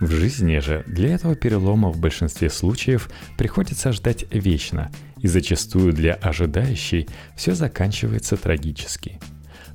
В 0.00 0.10
жизни 0.10 0.58
же 0.60 0.84
для 0.86 1.14
этого 1.14 1.34
перелома 1.34 1.90
в 1.90 2.00
большинстве 2.00 2.48
случаев 2.48 3.10
приходится 3.36 3.92
ждать 3.92 4.24
вечно, 4.30 4.90
и 5.18 5.28
зачастую 5.28 5.92
для 5.92 6.14
ожидающей 6.14 7.06
все 7.36 7.54
заканчивается 7.54 8.38
трагически. 8.38 9.20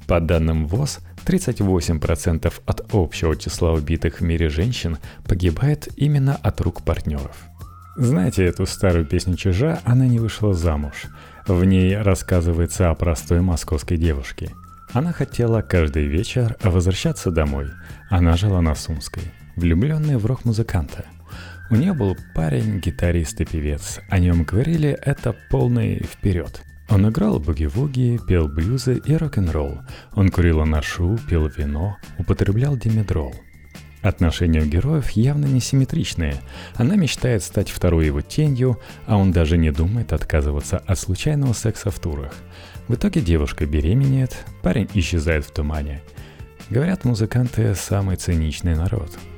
По 0.07 0.19
данным 0.19 0.65
ВОЗ, 0.65 1.01
38% 1.23 2.51
от 2.65 2.93
общего 2.95 3.35
числа 3.35 3.73
убитых 3.73 4.21
в 4.21 4.23
мире 4.23 4.49
женщин 4.49 4.97
погибает 5.23 5.87
именно 5.97 6.35
от 6.35 6.59
рук 6.61 6.81
партнеров. 6.83 7.50
Знаете 7.97 8.45
эту 8.45 8.65
старую 8.65 9.05
песню 9.05 9.35
«Чижа» 9.35 9.81
«Она 9.83 10.07
не 10.07 10.17
вышла 10.17 10.53
замуж»? 10.53 11.07
В 11.45 11.65
ней 11.65 11.97
рассказывается 11.97 12.89
о 12.89 12.95
простой 12.95 13.41
московской 13.41 13.97
девушке. 13.97 14.53
Она 14.93 15.11
хотела 15.11 15.61
каждый 15.61 16.05
вечер 16.05 16.55
возвращаться 16.63 17.31
домой. 17.31 17.67
Она 18.09 18.37
жила 18.37 18.61
на 18.61 18.75
Сумской– 18.75 19.23
влюбленная 19.57 20.17
в 20.17 20.25
рок-музыканта. 20.25 21.05
У 21.69 21.75
нее 21.75 21.93
был 21.93 22.15
парень, 22.33 22.79
гитарист 22.79 23.41
и 23.41 23.45
певец. 23.45 23.99
О 24.09 24.19
нем 24.19 24.43
говорили 24.43 24.89
«это 24.89 25.35
полный 25.49 26.01
вперед». 26.01 26.61
Он 26.89 27.09
играл 27.09 27.39
буги-вуги, 27.39 28.19
пел 28.25 28.47
блюзы 28.47 29.01
и 29.03 29.15
рок-н-ролл. 29.15 29.79
Он 30.13 30.29
курил 30.29 30.61
анашу, 30.61 31.17
пил 31.29 31.47
вино, 31.47 31.97
употреблял 32.17 32.77
димедрол. 32.77 33.33
Отношения 34.01 34.61
у 34.61 34.65
героев 34.65 35.11
явно 35.11 35.45
несимметричные. 35.45 36.35
Она 36.75 36.95
мечтает 36.95 37.43
стать 37.43 37.69
второй 37.69 38.07
его 38.07 38.21
тенью, 38.21 38.79
а 39.05 39.17
он 39.17 39.31
даже 39.31 39.57
не 39.57 39.71
думает 39.71 40.13
отказываться 40.13 40.79
от 40.79 40.97
случайного 40.97 41.53
секса 41.53 41.91
в 41.91 41.99
турах. 41.99 42.33
В 42.87 42.95
итоге 42.95 43.21
девушка 43.21 43.65
беременеет, 43.65 44.43
парень 44.63 44.89
исчезает 44.93 45.45
в 45.45 45.51
тумане. 45.51 46.01
Говорят, 46.69 47.05
музыканты– 47.05 47.75
самый 47.75 48.15
циничный 48.15 48.75
народ– 48.75 49.11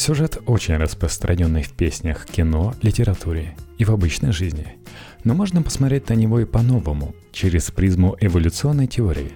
Сюжет 0.00 0.38
очень 0.46 0.78
распространенный 0.78 1.62
в 1.62 1.72
песнях, 1.72 2.24
кино, 2.24 2.74
литературе 2.80 3.54
и 3.76 3.84
в 3.84 3.90
обычной 3.90 4.32
жизни. 4.32 4.78
Но 5.24 5.34
можно 5.34 5.60
посмотреть 5.60 6.08
на 6.08 6.14
него 6.14 6.40
и 6.40 6.46
по-новому, 6.46 7.14
через 7.32 7.70
призму 7.70 8.16
эволюционной 8.18 8.86
теории. 8.86 9.32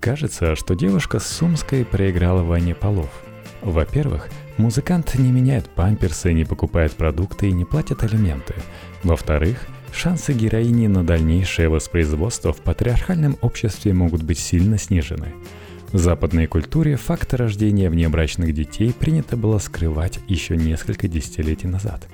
Кажется, 0.00 0.56
что 0.56 0.74
девушка 0.74 1.20
с 1.20 1.28
Сумской 1.28 1.84
проиграла 1.84 2.42
войне 2.42 2.74
полов. 2.74 3.21
Во-первых, 3.62 4.28
музыкант 4.58 5.14
не 5.18 5.30
меняет 5.30 5.68
памперсы, 5.70 6.32
не 6.32 6.44
покупает 6.44 6.92
продукты 6.92 7.48
и 7.48 7.52
не 7.52 7.64
платит 7.64 8.02
алименты. 8.02 8.54
Во-вторых, 9.02 9.66
шансы 9.92 10.32
героини 10.32 10.86
на 10.86 11.04
дальнейшее 11.04 11.68
воспроизводство 11.68 12.52
в 12.52 12.58
патриархальном 12.58 13.36
обществе 13.40 13.92
могут 13.92 14.22
быть 14.22 14.38
сильно 14.38 14.78
снижены– 14.78 15.34
в 15.92 15.98
западной 15.98 16.46
культуре 16.46 16.96
факт 16.96 17.34
рождения 17.34 17.90
внебрачных 17.90 18.54
детей 18.54 18.94
принято 18.94 19.36
было 19.36 19.58
скрывать 19.58 20.20
еще 20.26 20.56
несколько 20.56 21.06
десятилетий 21.06 21.66
назад. 21.66 22.08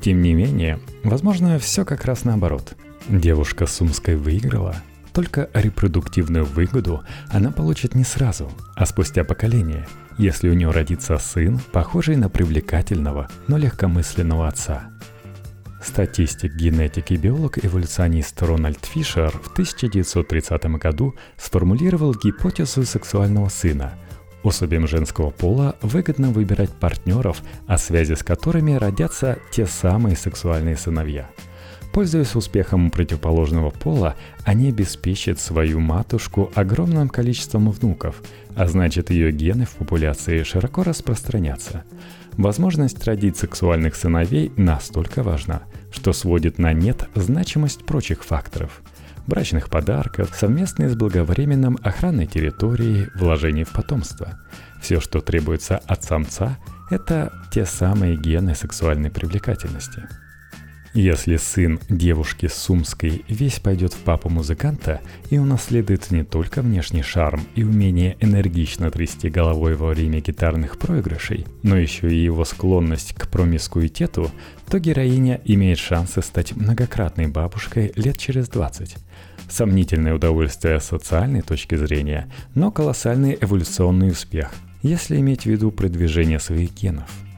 Тем 0.00 0.22
не 0.22 0.32
менее, 0.32 0.80
возможно, 1.04 1.58
все 1.58 1.84
как 1.84 2.06
раз 2.06 2.24
наоборот. 2.24 2.72
Девушка 3.10 3.66
Сумской 3.66 4.16
выиграла, 4.16 4.76
только 5.12 5.50
репродуктивную 5.52 6.46
выгоду 6.46 7.02
она 7.28 7.50
получит 7.50 7.94
не 7.94 8.04
сразу, 8.04 8.50
а 8.74 8.86
спустя 8.86 9.22
поколение, 9.22 9.86
если 10.20 10.48
у 10.48 10.54
нее 10.54 10.70
родится 10.70 11.18
сын, 11.18 11.58
похожий 11.72 12.16
на 12.16 12.28
привлекательного, 12.28 13.28
но 13.48 13.56
легкомысленного 13.56 14.48
отца– 14.48 14.90
Статистик, 15.82 16.54
генетик 16.54 17.10
и 17.10 17.16
биолог-эволюционист 17.16 18.40
Рональд 18.42 18.84
Фишер 18.84 19.30
в 19.30 19.50
1930 19.52 20.64
году 20.76 21.14
сформулировал 21.38 22.14
гипотезу 22.14 22.84
сексуального 22.84 23.48
сына. 23.48 23.94
Особям 24.44 24.86
женского 24.86 25.30
пола 25.30 25.76
выгодно 25.80 26.30
выбирать 26.30 26.70
партнеров, 26.70 27.42
о 27.66 27.78
связи 27.78 28.14
с 28.14 28.22
которыми 28.22 28.72
родятся 28.72 29.38
те 29.50 29.66
самые 29.66 30.16
сексуальные 30.16 30.76
сыновья. 30.76 31.30
Пользуясь 31.92 32.36
успехом 32.36 32.90
противоположного 32.90 33.70
пола, 33.70 34.14
они 34.44 34.68
обеспечат 34.68 35.40
свою 35.40 35.80
матушку 35.80 36.52
огромным 36.54 37.08
количеством 37.08 37.70
внуков, 37.70 38.22
а 38.54 38.68
значит 38.68 39.10
ее 39.10 39.32
гены 39.32 39.66
в 39.66 39.70
популяции 39.70 40.42
широко 40.42 40.82
распространятся– 40.82 41.84
Возможность 42.36 43.04
родить 43.04 43.36
сексуальных 43.36 43.94
сыновей 43.94 44.52
настолько 44.56 45.22
важна, 45.22 45.62
что 45.92 46.12
сводит 46.12 46.58
на 46.58 46.72
нет 46.72 47.08
значимость 47.14 47.84
прочих 47.84 48.24
факторов– 48.24 48.80
брачных 49.26 49.68
подарков, 49.68 50.34
совместной 50.34 50.88
с 50.88 50.94
благовременным 50.94 51.78
охранной 51.82 52.26
территории, 52.26 53.08
вложений 53.14 53.64
в 53.64 53.72
потомство. 53.72 54.40
Все, 54.80 55.00
что 55.00 55.20
требуется 55.20 55.76
от 55.86 56.02
самца, 56.02 56.58
это 56.90 57.32
те 57.52 57.66
самые 57.66 58.16
гены 58.16 58.54
сексуальной 58.54 59.10
привлекательности– 59.10 60.08
если 60.94 61.36
сын 61.36 61.78
девушки 61.88 62.46
Сумской 62.46 63.24
весь 63.28 63.60
пойдет 63.60 63.92
в 63.92 63.98
папу 63.98 64.28
музыканта 64.28 65.00
и 65.30 65.38
унаследует 65.38 66.10
не 66.10 66.24
только 66.24 66.62
внешний 66.62 67.02
шарм 67.02 67.42
и 67.54 67.62
умение 67.62 68.16
энергично 68.20 68.90
трясти 68.90 69.28
головой 69.28 69.76
во 69.76 69.88
время 69.88 70.20
гитарных 70.20 70.78
проигрышей, 70.78 71.46
но 71.62 71.76
еще 71.76 72.12
и 72.12 72.22
его 72.22 72.44
склонность 72.44 73.14
к 73.14 73.28
промискуитету, 73.28 74.30
то 74.68 74.78
героиня 74.78 75.40
имеет 75.44 75.78
шансы 75.78 76.22
стать 76.22 76.56
многократной 76.56 77.28
бабушкой 77.28 77.92
лет 77.94 78.18
через 78.18 78.48
20. 78.48 78.96
Сомнительное 79.48 80.14
удовольствие 80.14 80.80
с 80.80 80.84
социальной 80.84 81.42
точки 81.42 81.76
зрения, 81.76 82.28
но 82.54 82.70
колоссальный 82.70 83.38
эволюционный 83.40 84.10
успех, 84.10 84.52
если 84.82 85.18
иметь 85.18 85.42
в 85.42 85.46
виду 85.46 85.70
продвижение 85.70 86.40
своих 86.40 86.74
генов– 86.74 87.10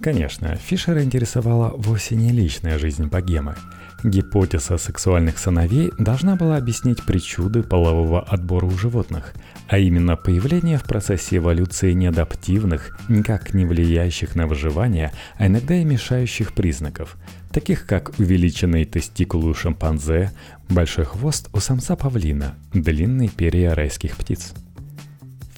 Конечно, 0.00 0.54
Фишера 0.54 1.02
интересовала 1.02 1.72
вовсе 1.76 2.14
не 2.14 2.30
личная 2.30 2.78
жизнь 2.78 3.06
богемы. 3.06 3.56
Гипотеза 4.04 4.78
сексуальных 4.78 5.38
сыновей 5.38 5.90
должна 5.98 6.36
была 6.36 6.56
объяснить 6.56 7.04
причуды 7.04 7.64
полового 7.64 8.22
отбора 8.22 8.66
у 8.66 8.70
животных, 8.70 9.34
а 9.66 9.78
именно 9.78 10.16
появление 10.16 10.78
в 10.78 10.84
процессе 10.84 11.38
эволюции 11.38 11.92
неадаптивных, 11.94 12.96
никак 13.08 13.54
не 13.54 13.64
влияющих 13.64 14.36
на 14.36 14.46
выживание, 14.46 15.12
а 15.36 15.48
иногда 15.48 15.74
и 15.74 15.84
мешающих 15.84 16.52
признаков, 16.52 17.16
таких 17.50 17.86
как 17.86 18.16
увеличенный 18.20 18.84
тестикул 18.84 19.44
у 19.44 19.52
шимпанзе, 19.52 20.30
большой 20.68 21.04
хвост 21.04 21.48
у 21.52 21.58
самца 21.58 21.96
павлина, 21.96 22.54
длинные 22.72 23.28
перья 23.28 23.74
райских 23.74 24.16
птиц. 24.16 24.54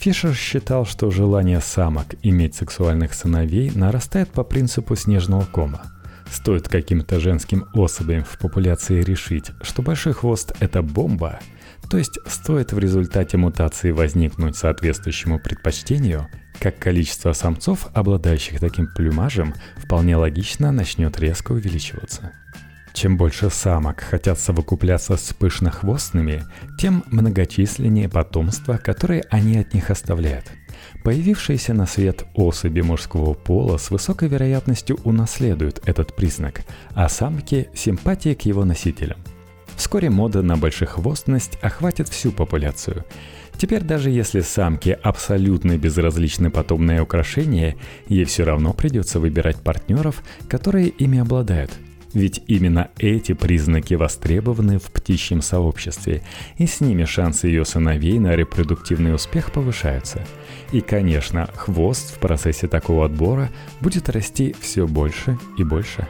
Фишер 0.01 0.35
считал, 0.35 0.87
что 0.87 1.11
желание 1.11 1.61
самок 1.61 2.15
иметь 2.23 2.55
сексуальных 2.55 3.13
сыновей 3.13 3.71
нарастает 3.75 4.31
по 4.31 4.45
принципу 4.45 4.97
снежного 4.97 5.45
кома. 5.45 5.83
Стоит 6.31 6.71
каким-то 6.71 7.21
женским 7.21 7.67
особям 7.75 8.25
в 8.25 8.39
популяции 8.39 9.03
решить, 9.03 9.51
что 9.61 9.83
большой 9.83 10.15
хвост– 10.15 10.55
это 10.61 10.81
бомба, 10.81 11.41
то 11.91 11.99
есть 11.99 12.19
стоит 12.27 12.73
в 12.73 12.79
результате 12.79 13.37
мутации 13.37 13.91
возникнуть 13.91 14.57
соответствующему 14.57 15.39
предпочтению, 15.39 16.29
как 16.61 16.79
количество 16.79 17.35
самцов, 17.35 17.89
обладающих 17.93 18.59
таким 18.59 18.87
плюмажем, 18.87 19.55
вполне 19.77 20.17
логично 20.17 20.73
начнет 20.73 21.21
резко 21.21 21.53
увеличиваться. 21.53 22.33
Чем 22.93 23.17
больше 23.17 23.51
самок 23.51 24.01
хотят 24.01 24.39
совокупляться 24.39 25.17
с 25.17 25.33
пышнохвостными, 25.33 26.45
тем 26.79 27.05
многочисленнее 27.07 28.09
потомство, 28.09 28.77
которое 28.77 29.25
они 29.31 29.59
от 29.59 29.75
них 29.75 29.91
оставляют. 29.91 30.47
Появившиеся 31.05 31.73
на 31.73 31.87
свет 31.87 32.25
особи 32.35 32.81
мужского 32.81 33.35
пола 33.35 33.79
с 33.79 33.91
высокой 33.91 34.29
вероятностью 34.29 34.99
унаследуют 35.05 35.81
этот 35.87 36.15
признак, 36.15 36.63
а 36.95 37.09
самки– 37.09 37.69
симпатии 37.75 38.35
к 38.35 38.43
его 38.43 38.65
носителям. 38.65 39.19
Вскоре 39.77 40.11
мода 40.11 40.43
на 40.43 40.59
большехвостность 40.59 41.59
охватит 41.63 42.09
всю 42.09 42.33
популяцию. 42.33 43.05
Теперь 43.57 43.83
даже 43.83 44.11
если 44.11 44.41
самке 44.41 44.93
абсолютно 44.95 45.79
безразличны 45.79 46.51
потомные 46.51 47.03
украшения, 47.03 47.77
ей 48.09 48.25
все 48.25 48.45
равно 48.45 48.73
придется 48.73 49.21
выбирать 49.21 49.57
партнеров, 49.57 50.23
которые 50.49 50.89
ими 50.89 51.19
обладают– 51.19 51.71
ведь 52.15 52.43
именно 52.47 52.91
эти 52.99 53.33
признаки 53.33 53.95
востребованы 53.95 54.79
в 54.79 54.91
птичьем 54.91 55.43
сообществе, 55.43 56.23
и 56.57 56.67
с 56.67 56.81
ними 56.81 57.05
шансы 57.05 57.47
ее 57.47 57.65
сыновей 57.65 58.19
на 58.19 58.35
репродуктивный 58.35 59.15
успех 59.15 59.53
повышаются. 59.53 60.25
И, 60.73 60.81
конечно, 60.81 61.49
хвост 61.55 62.15
в 62.15 62.19
процессе 62.19 62.67
такого 62.67 63.07
отбора 63.07 63.51
будет 63.81 64.09
расти 64.09 64.55
все 64.61 64.87
больше 64.87 65.39
и 65.57 65.65
больше. 65.65 66.09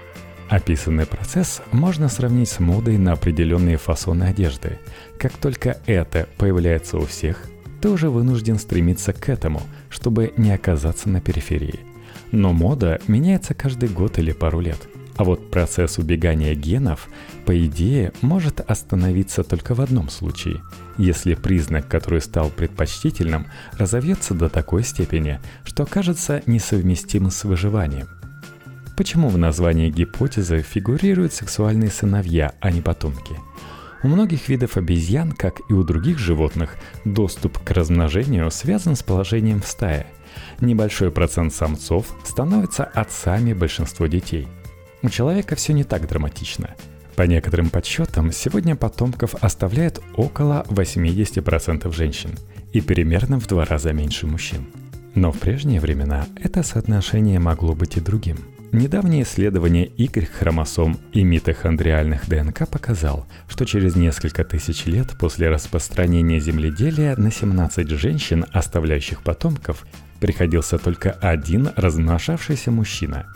Описанный 0.48 1.06
процесс 1.06 1.62
можно 1.70 2.08
сравнить 2.08 2.48
с 2.48 2.58
модой 2.58 2.98
на 2.98 3.12
определенные 3.12 3.76
фасоны 3.76 4.24
одежды. 4.24 4.78
Как 5.18 5.32
только 5.32 5.78
это 5.86 6.28
появляется 6.38 6.96
у 6.98 7.06
всех, 7.06 7.46
ты 7.80 7.88
уже 7.88 8.10
вынужден 8.10 8.58
стремиться 8.58 9.12
к 9.12 9.28
этому, 9.28 9.62
чтобы 9.90 10.32
не 10.36 10.50
оказаться 10.50 11.08
на 11.08 11.20
периферии. 11.20 11.80
Но 12.32 12.52
мода 12.52 13.00
меняется 13.06 13.54
каждый 13.54 13.88
год 13.88 14.18
или 14.18 14.32
пару 14.32 14.60
лет– 14.60 14.78
А 15.20 15.22
вот 15.22 15.50
процесс 15.50 15.98
убегания 15.98 16.54
генов, 16.54 17.11
по 17.44 17.66
идее, 17.66 18.14
может 18.22 18.61
остановиться 18.62 19.42
только 19.42 19.74
в 19.74 19.83
одном 19.83 20.09
случае, 20.09 20.62
если 20.96 21.35
признак, 21.35 21.88
который 21.88 22.22
стал 22.22 22.48
предпочтительным, 22.48 23.46
разовьется 23.72 24.33
до 24.33 24.48
такой 24.48 24.83
степени, 24.83 25.38
что 25.62 25.83
окажется 25.83 26.42
несовместимым 26.46 27.30
с 27.30 27.44
выживанием. 27.44 28.09
Почему 28.96 29.28
в 29.28 29.37
названии 29.37 29.90
гипотезы 29.90 30.62
фигурируют 30.62 31.35
сексуальные 31.35 31.90
сыновья, 31.90 32.54
а 32.61 32.70
не 32.70 32.80
потомки– 32.80 33.37
у 34.02 34.09
многих 34.09 34.48
видов 34.48 34.78
обезьян, 34.78 35.33
как 35.33 35.61
и 35.68 35.74
у 35.74 35.83
других 35.83 36.18
животных, 36.18 36.76
доступ 37.04 37.59
к 37.59 37.70
размножению 37.70 38.50
связан 38.50 38.96
с 38.96 39.02
положением 39.02 39.61
в 39.61 39.66
стае. 39.66 40.06
Небольшой 40.62 41.11
процент 41.11 41.52
самцов 41.52 42.06
становится 42.24 42.85
отцами 42.85 43.52
большинства 43.52 44.09
детей. 44.09 44.48
У 45.02 45.08
человека 45.08 45.56
все 45.56 45.72
не 45.72 45.84
так 45.84 46.06
драматично. 46.08 46.74
По 47.16 47.22
некоторым 47.22 47.70
подсчетам, 47.70 48.32
сегодня 48.32 48.76
потомков 48.76 49.34
оставляет 49.42 50.00
около 50.16 50.64
80% 50.68 51.92
женщин 51.94 52.30
и 52.72 52.80
примерно 52.80 53.38
в 53.38 53.46
два 53.46 53.64
раза 53.64 53.92
меньше 53.92 54.26
мужчин. 54.26 54.66
Но 55.14 55.32
в 55.32 55.38
прежние 55.38 55.80
времена 55.80 56.26
это 56.36 56.62
соотношение 56.62 57.38
могло 57.38 57.74
быть 57.74 57.96
и 57.96 58.00
другим– 58.00 58.38
Недавнее 58.72 59.24
исследование 59.24 59.90
Y-хромосом 59.96 61.00
и 61.12 61.24
митохондриальных 61.24 62.28
ДНК 62.28 62.68
показал, 62.68 63.26
что 63.48 63.64
через 63.64 63.96
несколько 63.96 64.44
тысяч 64.44 64.86
лет 64.86 65.08
после 65.18 65.48
распространения 65.48 66.38
земледелия 66.38 67.16
на 67.16 67.32
17 67.32 67.88
женщин, 67.90 68.46
оставляющих 68.52 69.22
потомков, 69.22 69.84
приходился 70.20 70.78
только 70.78 71.10
один 71.10 71.70
размножавшийся 71.74 72.70
мужчина. 72.70 73.26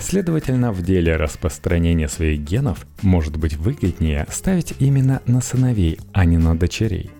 Следовательно, 0.00 0.72
в 0.72 0.82
деле 0.82 1.16
распространения 1.16 2.08
своих 2.08 2.40
генов 2.40 2.86
может 3.02 3.36
быть 3.36 3.56
выгоднее 3.56 4.26
ставить 4.30 4.74
именно 4.80 5.22
на 5.26 5.40
сыновей, 5.40 5.98
а 6.12 6.24
не 6.24 6.38
на 6.38 6.58
дочерей. 6.58 7.10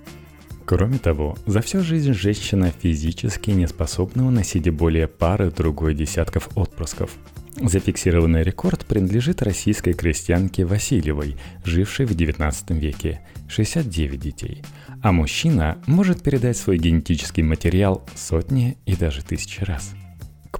Кроме 0.64 0.98
того, 0.98 1.36
за 1.46 1.60
всю 1.60 1.82
жизнь 1.82 2.12
женщина 2.12 2.72
физически 2.72 3.50
не 3.50 3.68
способна 3.68 4.26
уносить 4.26 4.68
более 4.70 5.08
пары 5.08 5.50
другой 5.50 5.94
десятков 5.94 6.48
отпрысков– 6.56 7.10
Зафиксированный 7.56 8.42
рекорд 8.42 8.86
принадлежит 8.86 9.42
российской 9.42 9.92
крестьянке 9.92 10.64
Васильевой, 10.64 11.36
жившей 11.64 12.06
в 12.06 12.12
XIX 12.12 12.54
веке, 12.78 13.20
69 13.48 14.18
детей. 14.18 14.62
А 15.02 15.12
мужчина 15.12 15.78
может 15.86 16.22
передать 16.22 16.56
свой 16.56 16.78
генетический 16.78 17.42
материал 17.42 18.06
сотни 18.14 18.78
и 18.86 18.96
даже 18.96 19.22
тысячи 19.22 19.62
раз. 19.62 19.92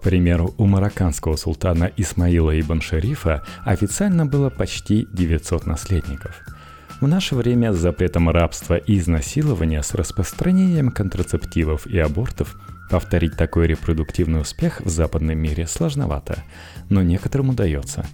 К 0.01 0.03
примеру, 0.03 0.55
у 0.57 0.65
марокканского 0.65 1.37
султана 1.37 1.93
Исмаила 1.99 2.59
ибн 2.59 2.81
Шарифа 2.81 3.45
официально 3.67 4.25
было 4.25 4.49
почти 4.49 5.07
900 5.13 5.67
наследников. 5.67 6.41
В 7.03 7.07
наше 7.07 7.35
время 7.35 7.75
с 7.75 7.77
запретом 7.77 8.31
рабства 8.31 8.79
и 8.79 8.99
изнасилования 8.99 9.83
с 9.83 9.93
распространением 9.93 10.91
контрацептивов 10.91 11.87
и 11.87 11.99
абортов 11.99 12.57
Повторить 12.91 13.37
такой 13.37 13.69
репродуктивный 13.69 14.41
успех 14.41 14.81
в 14.81 14.89
западном 14.89 15.39
мире 15.39 15.69
сложновато, 15.69 16.43
но 16.89 17.03
некоторым 17.03 17.51
удается. 17.51 18.05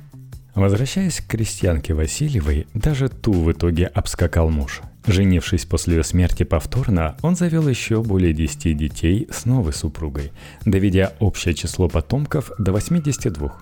Возвращаясь 0.54 1.20
к 1.20 1.28
крестьянке 1.28 1.94
Васильевой, 1.94 2.66
даже 2.74 3.08
ту 3.08 3.32
в 3.32 3.50
итоге 3.52 3.86
обскакал 3.86 4.50
муж. 4.50 4.82
Женившись 5.06 5.64
после 5.66 5.96
ее 5.96 6.04
смерти 6.04 6.42
повторно, 6.42 7.16
он 7.22 7.36
завел 7.36 7.68
еще 7.68 8.02
более 8.02 8.32
10 8.32 8.76
детей 8.76 9.28
с 9.30 9.44
новой 9.44 9.72
супругой, 9.72 10.32
доведя 10.64 11.12
общее 11.20 11.54
число 11.54 11.88
потомков 11.88 12.50
до 12.58 12.72
82. 12.72 13.56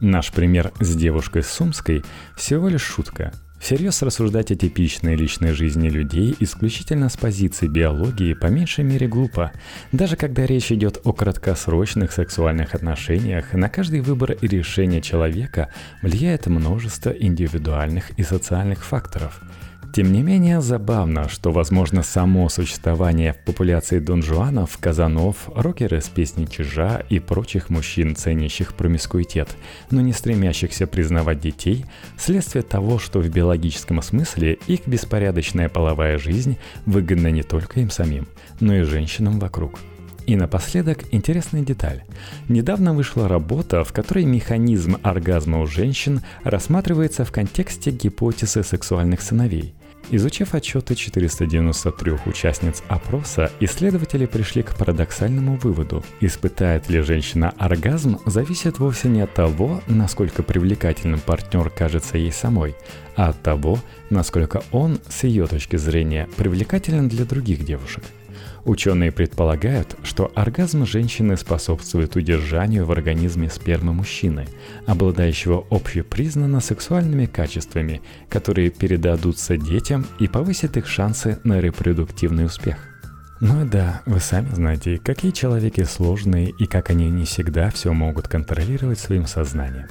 Наш 0.00 0.32
пример 0.32 0.72
с 0.80 0.94
девушкой 0.94 1.44
Сумской 1.44 2.04
всего 2.36 2.68
лишь 2.68 2.82
шутка, 2.82 3.32
Всерьез 3.62 4.02
рассуждать 4.02 4.50
о 4.50 4.56
типичной 4.56 5.14
личной 5.14 5.52
жизни 5.52 5.88
людей 5.88 6.34
исключительно 6.40 7.08
с 7.08 7.16
позиции 7.16 7.68
биологии 7.68 8.34
по 8.34 8.46
меньшей 8.46 8.82
мере 8.82 9.06
глупо. 9.06 9.52
Даже 9.92 10.16
когда 10.16 10.44
речь 10.46 10.72
идет 10.72 11.00
о 11.04 11.12
краткосрочных 11.12 12.10
сексуальных 12.10 12.74
отношениях, 12.74 13.52
на 13.52 13.68
каждый 13.68 14.00
выбор 14.00 14.32
и 14.32 14.48
решение 14.48 15.00
человека 15.00 15.68
влияет 16.02 16.48
множество 16.48 17.10
индивидуальных 17.10 18.10
и 18.18 18.24
социальных 18.24 18.84
факторов– 18.84 19.40
тем 19.92 20.10
не 20.10 20.22
менее, 20.22 20.62
забавно, 20.62 21.28
что, 21.28 21.52
возможно, 21.52 22.02
само 22.02 22.48
существование 22.48 23.34
в 23.34 23.44
популяции 23.44 23.98
донжуанов, 23.98 24.78
казанов, 24.78 25.50
рокеры 25.54 26.00
с 26.00 26.08
песней 26.08 26.48
чижа 26.48 27.02
и 27.10 27.18
прочих 27.18 27.68
мужчин, 27.68 28.16
ценящих 28.16 28.72
промискуитет, 28.72 29.50
но 29.90 30.00
не 30.00 30.14
стремящихся 30.14 30.86
признавать 30.86 31.40
детей, 31.40 31.84
следствие 32.16 32.62
того, 32.62 32.98
что 32.98 33.20
в 33.20 33.28
биологическом 33.28 34.00
смысле 34.00 34.54
их 34.66 34.86
беспорядочная 34.86 35.68
половая 35.68 36.16
жизнь 36.16 36.56
выгодна 36.86 37.28
не 37.28 37.42
только 37.42 37.80
им 37.80 37.90
самим, 37.90 38.26
но 38.60 38.74
и 38.74 38.82
женщинам 38.82 39.38
вокруг– 39.38 39.78
и 40.26 40.36
напоследок 40.36 41.00
интересная 41.10 41.62
деталь. 41.62 42.04
Недавно 42.48 42.94
вышла 42.94 43.28
работа, 43.28 43.82
в 43.84 43.92
которой 43.92 44.24
механизм 44.24 44.96
оргазма 45.02 45.60
у 45.60 45.66
женщин 45.66 46.22
рассматривается 46.44 47.24
в 47.24 47.32
контексте 47.32 47.90
гипотезы 47.90 48.62
сексуальных 48.62 49.20
сыновей. 49.20 49.74
Изучив 50.10 50.54
отчеты 50.54 50.94
493 50.94 52.18
участниц 52.26 52.82
опроса, 52.88 53.50
исследователи 53.60 54.26
пришли 54.26 54.62
к 54.62 54.76
парадоксальному 54.76 55.56
выводу. 55.56 56.04
Испытает 56.20 56.90
ли 56.90 57.00
женщина 57.00 57.54
оргазм, 57.56 58.18
зависит 58.26 58.78
вовсе 58.78 59.08
не 59.08 59.22
от 59.22 59.32
того, 59.32 59.80
насколько 59.86 60.42
привлекательным 60.42 61.20
партнер 61.20 61.70
кажется 61.70 62.18
ей 62.18 62.32
самой, 62.32 62.74
а 63.16 63.28
от 63.28 63.42
того, 63.42 63.78
насколько 64.10 64.62
он, 64.70 64.98
с 65.08 65.24
ее 65.24 65.46
точки 65.46 65.76
зрения, 65.76 66.28
привлекателен 66.36 67.08
для 67.08 67.24
других 67.24 67.64
девушек– 67.64 68.04
Ученые 68.64 69.10
предполагают, 69.10 69.96
что 70.04 70.30
оргазм 70.36 70.86
женщины 70.86 71.36
способствует 71.36 72.14
удержанию 72.14 72.86
в 72.86 72.92
организме 72.92 73.50
спермы 73.50 73.92
мужчины, 73.92 74.46
обладающего 74.86 75.66
общепризнанно 75.68 76.60
сексуальными 76.60 77.26
качествами, 77.26 78.02
которые 78.28 78.70
передадутся 78.70 79.56
детям 79.56 80.06
и 80.20 80.28
повысят 80.28 80.76
их 80.76 80.86
шансы 80.86 81.40
на 81.42 81.60
репродуктивный 81.60 82.46
успех. 82.46 82.76
Ну 83.40 83.66
да, 83.66 84.02
вы 84.06 84.20
сами 84.20 84.54
знаете, 84.54 84.98
какие 84.98 85.32
человеки 85.32 85.82
сложные 85.82 86.50
и 86.50 86.66
как 86.66 86.90
они 86.90 87.10
не 87.10 87.24
всегда 87.24 87.70
все 87.70 87.92
могут 87.92 88.28
контролировать 88.28 89.00
своим 89.00 89.26
сознанием. 89.26 89.88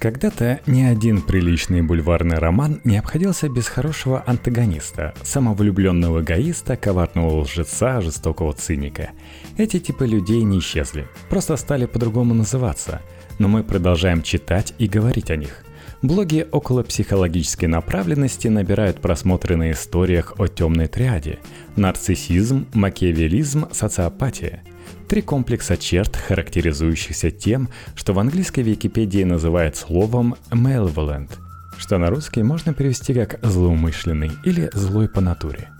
Когда-то 0.00 0.60
ни 0.64 0.80
один 0.80 1.20
приличный 1.20 1.82
бульварный 1.82 2.38
роман 2.38 2.80
не 2.84 2.96
обходился 2.96 3.50
без 3.50 3.68
хорошего 3.68 4.24
антагониста, 4.26 5.12
самовлюбленного 5.22 6.22
эгоиста, 6.22 6.78
коварного 6.78 7.42
лжеца, 7.42 8.00
жестокого 8.00 8.54
циника. 8.54 9.10
Эти 9.58 9.78
типы 9.78 10.06
людей 10.06 10.42
не 10.42 10.60
исчезли, 10.60 11.06
просто 11.28 11.54
стали 11.58 11.84
по-другому 11.84 12.32
называться, 12.32 13.02
но 13.38 13.48
мы 13.48 13.62
продолжаем 13.62 14.22
читать 14.22 14.72
и 14.78 14.88
говорить 14.88 15.30
о 15.30 15.36
них. 15.36 15.66
Блоги 16.00 16.46
около 16.50 16.82
психологической 16.82 17.68
направленности 17.68 18.48
набирают 18.48 19.02
просмотры 19.02 19.56
на 19.56 19.70
историях 19.70 20.32
о 20.38 20.46
темной 20.46 20.88
триаде– 20.88 21.40
нарциссизм, 21.76 22.68
макиавелизм, 22.72 23.68
социопатия– 23.70 24.62
Три 25.10 25.22
комплекса 25.22 25.76
черт, 25.76 26.14
характеризующихся 26.14 27.32
тем, 27.32 27.68
что 27.96 28.12
в 28.12 28.20
английской 28.20 28.60
Википедии 28.60 29.24
называют 29.24 29.74
словом 29.74 30.36
malevolent, 30.52 31.32
что 31.78 31.98
на 31.98 32.10
русский 32.10 32.44
можно 32.44 32.72
перевести 32.72 33.12
как 33.12 33.40
«злоумышленный» 33.42 34.30
или 34.44 34.70
«злой 34.72 35.08
по 35.08 35.20
натуре». 35.20 35.70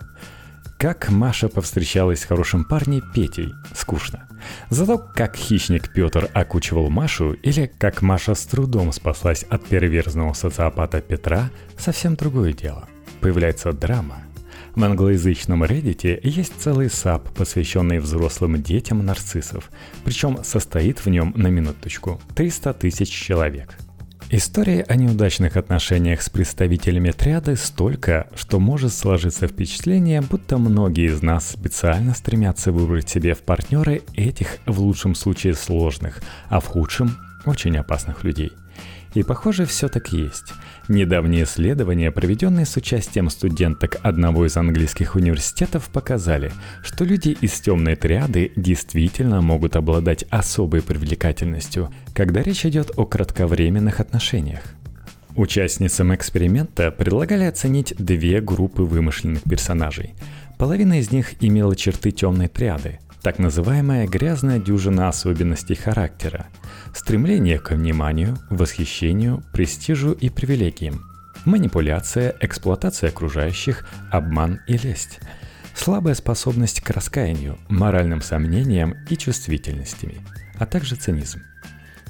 Как 0.77 1.09
Маша 1.09 1.47
повстречалась 1.47 2.19
с 2.19 2.25
хорошим 2.25 2.65
парнем 2.65 3.03
Петей? 3.13 3.53
Скучно. 3.73 4.27
Зато 4.69 4.97
как 4.97 5.37
хищник 5.37 5.93
Петр 5.93 6.29
окучивал 6.33 6.89
Машу 6.89 7.31
или 7.31 7.71
как 7.79 8.01
Маша 8.01 8.35
с 8.35 8.45
трудом 8.45 8.91
спаслась 8.91 9.43
от 9.43 9.63
переверзного 9.65 10.33
социопата 10.33 10.99
Петра– 10.99 11.51
совсем 11.77 12.15
другое 12.15 12.51
дело. 12.51 12.89
Появляется 13.21 13.71
драма– 13.71 14.23
в 14.75 14.83
англоязычном 14.83 15.63
Reddit 15.63 16.19
есть 16.23 16.53
целый 16.59 16.89
саб, 16.89 17.29
посвященный 17.33 17.99
взрослым 17.99 18.61
детям 18.61 19.05
нарциссов, 19.05 19.69
причем 20.03 20.43
состоит 20.43 20.99
в 21.05 21.09
нем 21.09 21.33
на 21.35 21.47
минуточку 21.47 22.19
300 22.35 22.73
тысяч 22.73 23.09
человек. 23.09 23.77
Истории 24.33 24.85
о 24.87 24.95
неудачных 24.95 25.57
отношениях 25.57 26.21
с 26.21 26.29
представителями 26.29 27.11
триады 27.11 27.57
столько, 27.57 28.27
что 28.33 28.61
может 28.61 28.93
сложиться 28.93 29.45
впечатление, 29.45 30.21
будто 30.21 30.57
многие 30.57 31.07
из 31.07 31.21
нас 31.21 31.49
специально 31.49 32.13
стремятся 32.13 32.71
выбрать 32.71 33.09
себе 33.09 33.33
в 33.33 33.41
партнеры 33.41 34.03
этих, 34.15 34.59
в 34.65 34.79
лучшем 34.79 35.15
случае, 35.15 35.53
сложных, 35.53 36.21
а 36.47 36.61
в 36.61 36.67
худшем– 36.67 37.17
очень 37.45 37.75
опасных 37.77 38.23
людей. 38.23 38.53
И 39.13 39.23
похоже, 39.23 39.65
все 39.65 39.89
так 39.89 40.13
есть. 40.13 40.53
Недавние 40.87 41.43
исследования, 41.43 42.11
проведенные 42.11 42.65
с 42.65 42.77
участием 42.77 43.29
студенток 43.29 43.97
одного 44.03 44.45
из 44.45 44.55
английских 44.55 45.15
университетов, 45.15 45.89
показали, 45.89 46.53
что 46.81 47.03
люди 47.03 47.37
из 47.41 47.59
темной 47.59 47.95
триады 47.95 48.53
действительно 48.55 49.41
могут 49.41 49.75
обладать 49.75 50.23
особой 50.29 50.81
привлекательностью, 50.81 51.93
когда 52.13 52.41
речь 52.41 52.65
идет 52.65 52.91
о 52.95 53.05
кратковременных 53.05 53.99
отношениях. 53.99 54.61
Участницам 55.35 56.13
эксперимента 56.15 56.91
предлагали 56.91 57.43
оценить 57.43 57.93
две 57.97 58.41
группы 58.41 58.83
вымышленных 58.83 59.43
персонажей. 59.43 60.13
Половина 60.57 60.99
из 60.99 61.11
них 61.11 61.41
имела 61.41 61.75
черты 61.75 62.11
темной 62.11 62.47
триады, 62.47 62.99
так 63.21 63.37
называемая 63.37 64.07
грязная 64.07 64.59
дюжина 64.59 65.07
особенностей 65.07 65.75
характера, 65.75 66.47
стремление 66.93 67.59
к 67.59 67.71
вниманию, 67.71 68.37
восхищению, 68.49 69.43
престижу 69.53 70.11
и 70.11 70.29
привилегиям, 70.29 71.05
манипуляция, 71.45 72.35
эксплуатация 72.39 73.09
окружающих, 73.09 73.87
обман 74.09 74.61
и 74.67 74.77
лесть, 74.77 75.19
слабая 75.75 76.15
способность 76.15 76.81
к 76.81 76.89
раскаянию, 76.89 77.57
моральным 77.69 78.21
сомнениям 78.21 78.95
и 79.09 79.15
чувствительностями, 79.15 80.21
а 80.57 80.65
также 80.65 80.95
цинизм. 80.95 81.41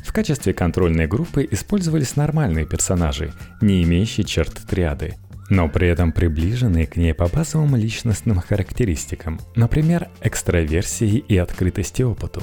В 0.05 0.13
качестве 0.13 0.53
контрольной 0.53 1.07
группы 1.07 1.47
использовались 1.49 2.15
нормальные 2.15 2.65
персонажи, 2.65 3.33
не 3.61 3.83
имеющие 3.83 4.25
черт 4.25 4.53
триады, 4.67 5.15
но 5.51 5.67
при 5.67 5.89
этом 5.89 6.13
приближенные 6.13 6.87
к 6.87 6.95
ней 6.95 7.13
по 7.13 7.27
базовым 7.27 7.75
личностным 7.75 8.39
характеристикам, 8.39 9.41
например, 9.53 10.07
экстраверсии 10.21 11.17
и 11.17 11.37
открытости 11.37 12.03
опыту. 12.03 12.41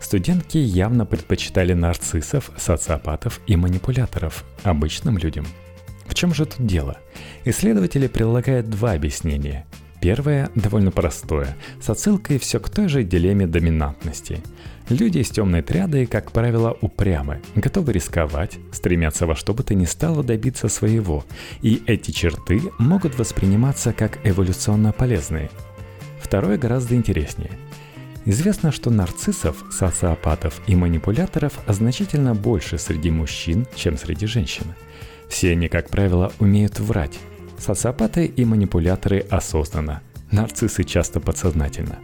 Студентки 0.00 0.56
явно 0.56 1.04
предпочитали 1.04 1.74
нарциссов, 1.74 2.50
социопатов 2.56 3.42
и 3.46 3.56
манипуляторов 3.56 4.44
обычным 4.62 5.18
людям. 5.18 5.46
В 6.06 6.14
чем 6.14 6.32
же 6.32 6.46
тут 6.46 6.66
дело? 6.66 6.96
Исследователи 7.44 8.06
прилагают 8.06 8.70
два 8.70 8.92
объяснения. 8.92 9.66
Первое 10.00 10.50
довольно 10.54 10.90
простое, 10.90 11.56
с 11.82 11.90
отсылкой 11.90 12.38
все 12.38 12.58
к 12.58 12.70
той 12.70 12.88
же 12.88 13.04
дилемме 13.04 13.46
доминантности– 13.46 14.40
Люди 14.88 15.18
из 15.18 15.30
темной 15.30 15.62
триады, 15.62 16.06
как 16.06 16.30
правило, 16.30 16.76
упрямы, 16.80 17.40
готовы 17.56 17.92
рисковать, 17.92 18.58
стремятся 18.70 19.26
во 19.26 19.34
что 19.34 19.52
бы 19.52 19.64
то 19.64 19.74
ни 19.74 19.84
стало 19.84 20.22
добиться 20.22 20.68
своего, 20.68 21.24
и 21.60 21.82
эти 21.86 22.12
черты 22.12 22.62
могут 22.78 23.18
восприниматься 23.18 23.92
как 23.92 24.20
эволюционно 24.24 24.92
полезные. 24.92 25.50
Второе 26.20 26.56
гораздо 26.56 26.94
интереснее. 26.94 27.50
Известно, 28.26 28.70
что 28.70 28.90
нарциссов, 28.90 29.64
социопатов 29.72 30.60
и 30.68 30.76
манипуляторов 30.76 31.54
значительно 31.66 32.36
больше 32.36 32.78
среди 32.78 33.10
мужчин, 33.10 33.66
чем 33.74 33.96
среди 33.98 34.26
женщин. 34.26 34.66
Все 35.28 35.50
они, 35.50 35.66
как 35.66 35.90
правило, 35.90 36.32
умеют 36.38 36.78
врать. 36.78 37.18
Социопаты 37.58 38.26
и 38.26 38.44
манипуляторы 38.44 39.18
осознанно, 39.30 40.02
нарциссы 40.30 40.84
часто 40.84 41.18
подсознательно. 41.18 41.98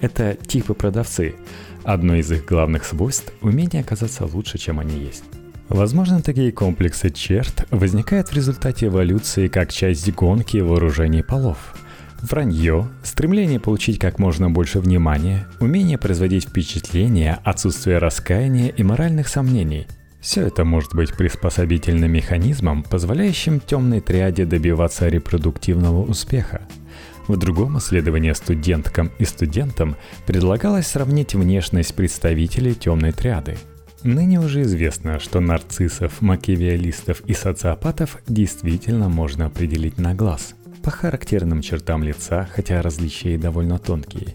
Это 0.00 0.34
типы 0.34 0.74
продавцы, 0.74 1.36
Одно 1.84 2.14
из 2.16 2.30
их 2.30 2.44
главных 2.44 2.84
свойств– 2.84 3.32
умение 3.40 3.82
оказаться 3.82 4.24
лучше, 4.24 4.58
чем 4.58 4.78
они 4.78 4.98
есть. 4.98 5.24
Возможно, 5.68 6.22
такие 6.22 6.52
комплексы 6.52 7.10
черт 7.10 7.66
возникают 7.70 8.28
в 8.28 8.34
результате 8.34 8.86
эволюции 8.86 9.48
как 9.48 9.72
часть 9.72 10.12
гонки 10.12 10.58
вооружений 10.58 11.22
полов. 11.22 11.74
Вранье, 12.20 12.88
стремление 13.02 13.58
получить 13.58 13.98
как 13.98 14.20
можно 14.20 14.48
больше 14.48 14.78
внимания, 14.78 15.48
умение 15.58 15.98
производить 15.98 16.48
впечатление, 16.48 17.38
отсутствие 17.42 17.98
раскаяния 17.98 18.68
и 18.68 18.82
моральных 18.82 19.28
сомнений– 19.28 19.86
все 20.20 20.46
это 20.46 20.64
может 20.64 20.94
быть 20.94 21.16
приспособительным 21.16 22.12
механизмом, 22.12 22.84
позволяющим 22.84 23.58
темной 23.58 24.00
триаде 24.00 24.44
добиваться 24.44 25.08
репродуктивного 25.08 26.04
успеха– 26.04 26.62
в 27.28 27.36
другом 27.36 27.78
исследовании 27.78 28.32
студенткам 28.32 29.10
и 29.18 29.24
студентам 29.24 29.96
предлагалось 30.26 30.86
сравнить 30.86 31.34
внешность 31.34 31.94
представителей 31.94 32.74
темной 32.74 33.12
триады. 33.12 33.56
Ныне 34.02 34.40
уже 34.40 34.62
известно, 34.62 35.20
что 35.20 35.40
нарциссов, 35.40 36.20
макиавиалистов 36.20 37.20
и 37.26 37.34
социопатов 37.34 38.18
действительно 38.26 39.08
можно 39.08 39.46
определить 39.46 39.98
на 39.98 40.14
глаз, 40.14 40.54
по 40.82 40.90
характерным 40.90 41.62
чертам 41.62 42.02
лица, 42.02 42.48
хотя 42.52 42.82
различия 42.82 43.34
и 43.34 43.38
довольно 43.38 43.78
тонкие. 43.78 44.34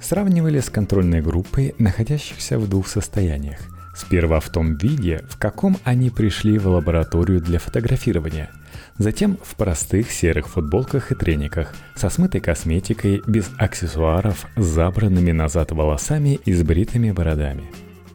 Сравнивали 0.00 0.58
с 0.58 0.70
контрольной 0.70 1.22
группой, 1.22 1.74
находящихся 1.78 2.58
в 2.58 2.68
двух 2.68 2.88
состояниях. 2.88 3.60
Сперва 3.96 4.40
в 4.40 4.48
том 4.50 4.76
виде, 4.76 5.24
в 5.30 5.38
каком 5.38 5.78
они 5.84 6.10
пришли 6.10 6.58
в 6.58 6.66
лабораторию 6.66 7.40
для 7.40 7.58
фотографирования– 7.58 8.50
Затем 8.98 9.38
в 9.42 9.56
простых 9.56 10.10
серых 10.10 10.48
футболках 10.48 11.12
и 11.12 11.14
трениках, 11.14 11.74
со 11.96 12.08
смытой 12.08 12.40
косметикой, 12.40 13.22
без 13.26 13.50
аксессуаров, 13.58 14.46
с 14.56 14.64
забранными 14.64 15.32
назад 15.32 15.72
волосами 15.72 16.40
и 16.44 16.52
с 16.52 16.62
бритыми 16.62 17.10
бородами. 17.10 17.64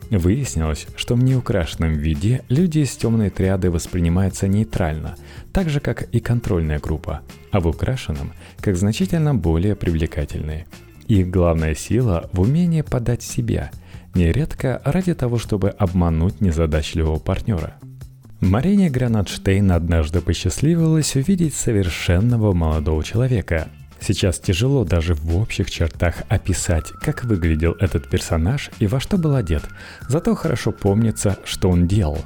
Выяснилось, 0.09 0.87
что 0.95 1.15
в 1.15 1.23
неукрашенном 1.23 1.93
виде 1.93 2.41
люди 2.49 2.79
из 2.79 2.95
темной 2.97 3.29
триады 3.29 3.69
воспринимаются 3.69 4.47
нейтрально, 4.47 5.15
так 5.53 5.69
же 5.69 5.79
как 5.79 6.03
и 6.03 6.19
контрольная 6.19 6.79
группа, 6.79 7.21
а 7.51 7.59
в 7.59 7.67
украшенном– 7.67 8.33
как 8.59 8.75
значительно 8.75 9.33
более 9.35 9.75
привлекательные. 9.75 10.67
Их 11.07 11.29
главная 11.29 11.75
сила 11.75 12.29
в 12.33 12.41
умении 12.41 12.81
подать 12.81 13.23
себя, 13.23 13.71
нередко 14.15 14.81
ради 14.83 15.13
того, 15.13 15.37
чтобы 15.37 15.69
обмануть 15.69 16.41
незадачливого 16.41 17.19
партнера– 17.19 17.75
Марине 18.41 18.89
Гранатштейн 18.89 19.71
однажды 19.71 20.19
посчастливилось 20.19 21.15
увидеть 21.15 21.53
совершенного 21.53 22.53
молодого 22.53 23.03
человека. 23.03 23.67
Сейчас 23.99 24.39
тяжело 24.39 24.83
даже 24.83 25.13
в 25.13 25.37
общих 25.37 25.69
чертах 25.69 26.15
описать, 26.27 26.89
как 27.01 27.23
выглядел 27.23 27.73
этот 27.79 28.09
персонаж 28.09 28.71
и 28.79 28.87
во 28.87 28.99
что 28.99 29.17
был 29.17 29.35
одет, 29.35 29.63
зато 30.09 30.33
хорошо 30.33 30.71
помнится, 30.71 31.37
что 31.45 31.69
он 31.69 31.87
делал. 31.87 32.17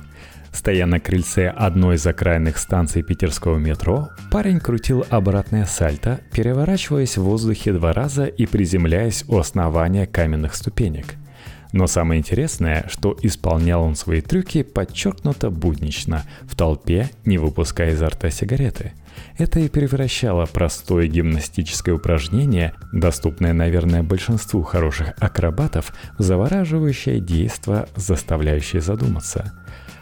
Стоя 0.53 0.85
на 0.85 1.01
крыльце 1.01 1.49
одной 1.49 1.97
из 1.97 2.07
окраинных 2.07 2.59
станций 2.59 3.03
питерского 3.03 3.57
метро, 3.57 4.07
парень 4.31 4.61
крутил 4.61 5.05
обратное 5.09 5.65
сальто, 5.65 6.21
переворачиваясь 6.31 7.17
в 7.17 7.23
воздухе 7.23 7.73
два 7.73 7.91
раза 7.91 8.23
и 8.23 8.45
приземляясь 8.45 9.25
у 9.27 9.37
основания 9.37 10.07
каменных 10.07 10.55
ступенек– 10.55 11.07
но 11.75 11.87
самое 11.87 12.19
интересное, 12.19 12.85
что 12.87 13.17
исполнял 13.21 13.83
он 13.83 13.95
свои 13.95 14.21
трюки 14.21 14.63
подчеркнуто 14.63 15.49
буднично, 15.49 16.23
в 16.43 16.55
толпе, 16.55 17.09
не 17.25 17.37
выпуская 17.37 17.91
изо 17.91 18.07
рта 18.07 18.29
сигареты. 18.29 18.93
Это 19.37 19.59
и 19.59 19.67
превращало 19.67 20.45
простое 20.45 21.07
гимнастическое 21.07 21.93
упражнение, 21.93 22.73
доступное, 22.93 23.51
наверное, 23.51 24.03
большинству 24.03 24.63
хороших 24.63 25.15
акробатов, 25.19 25.93
в 26.17 26.23
завораживающее 26.23 27.19
действо, 27.19 27.89
заставляющее 27.97 28.81
задуматься. 28.81 29.51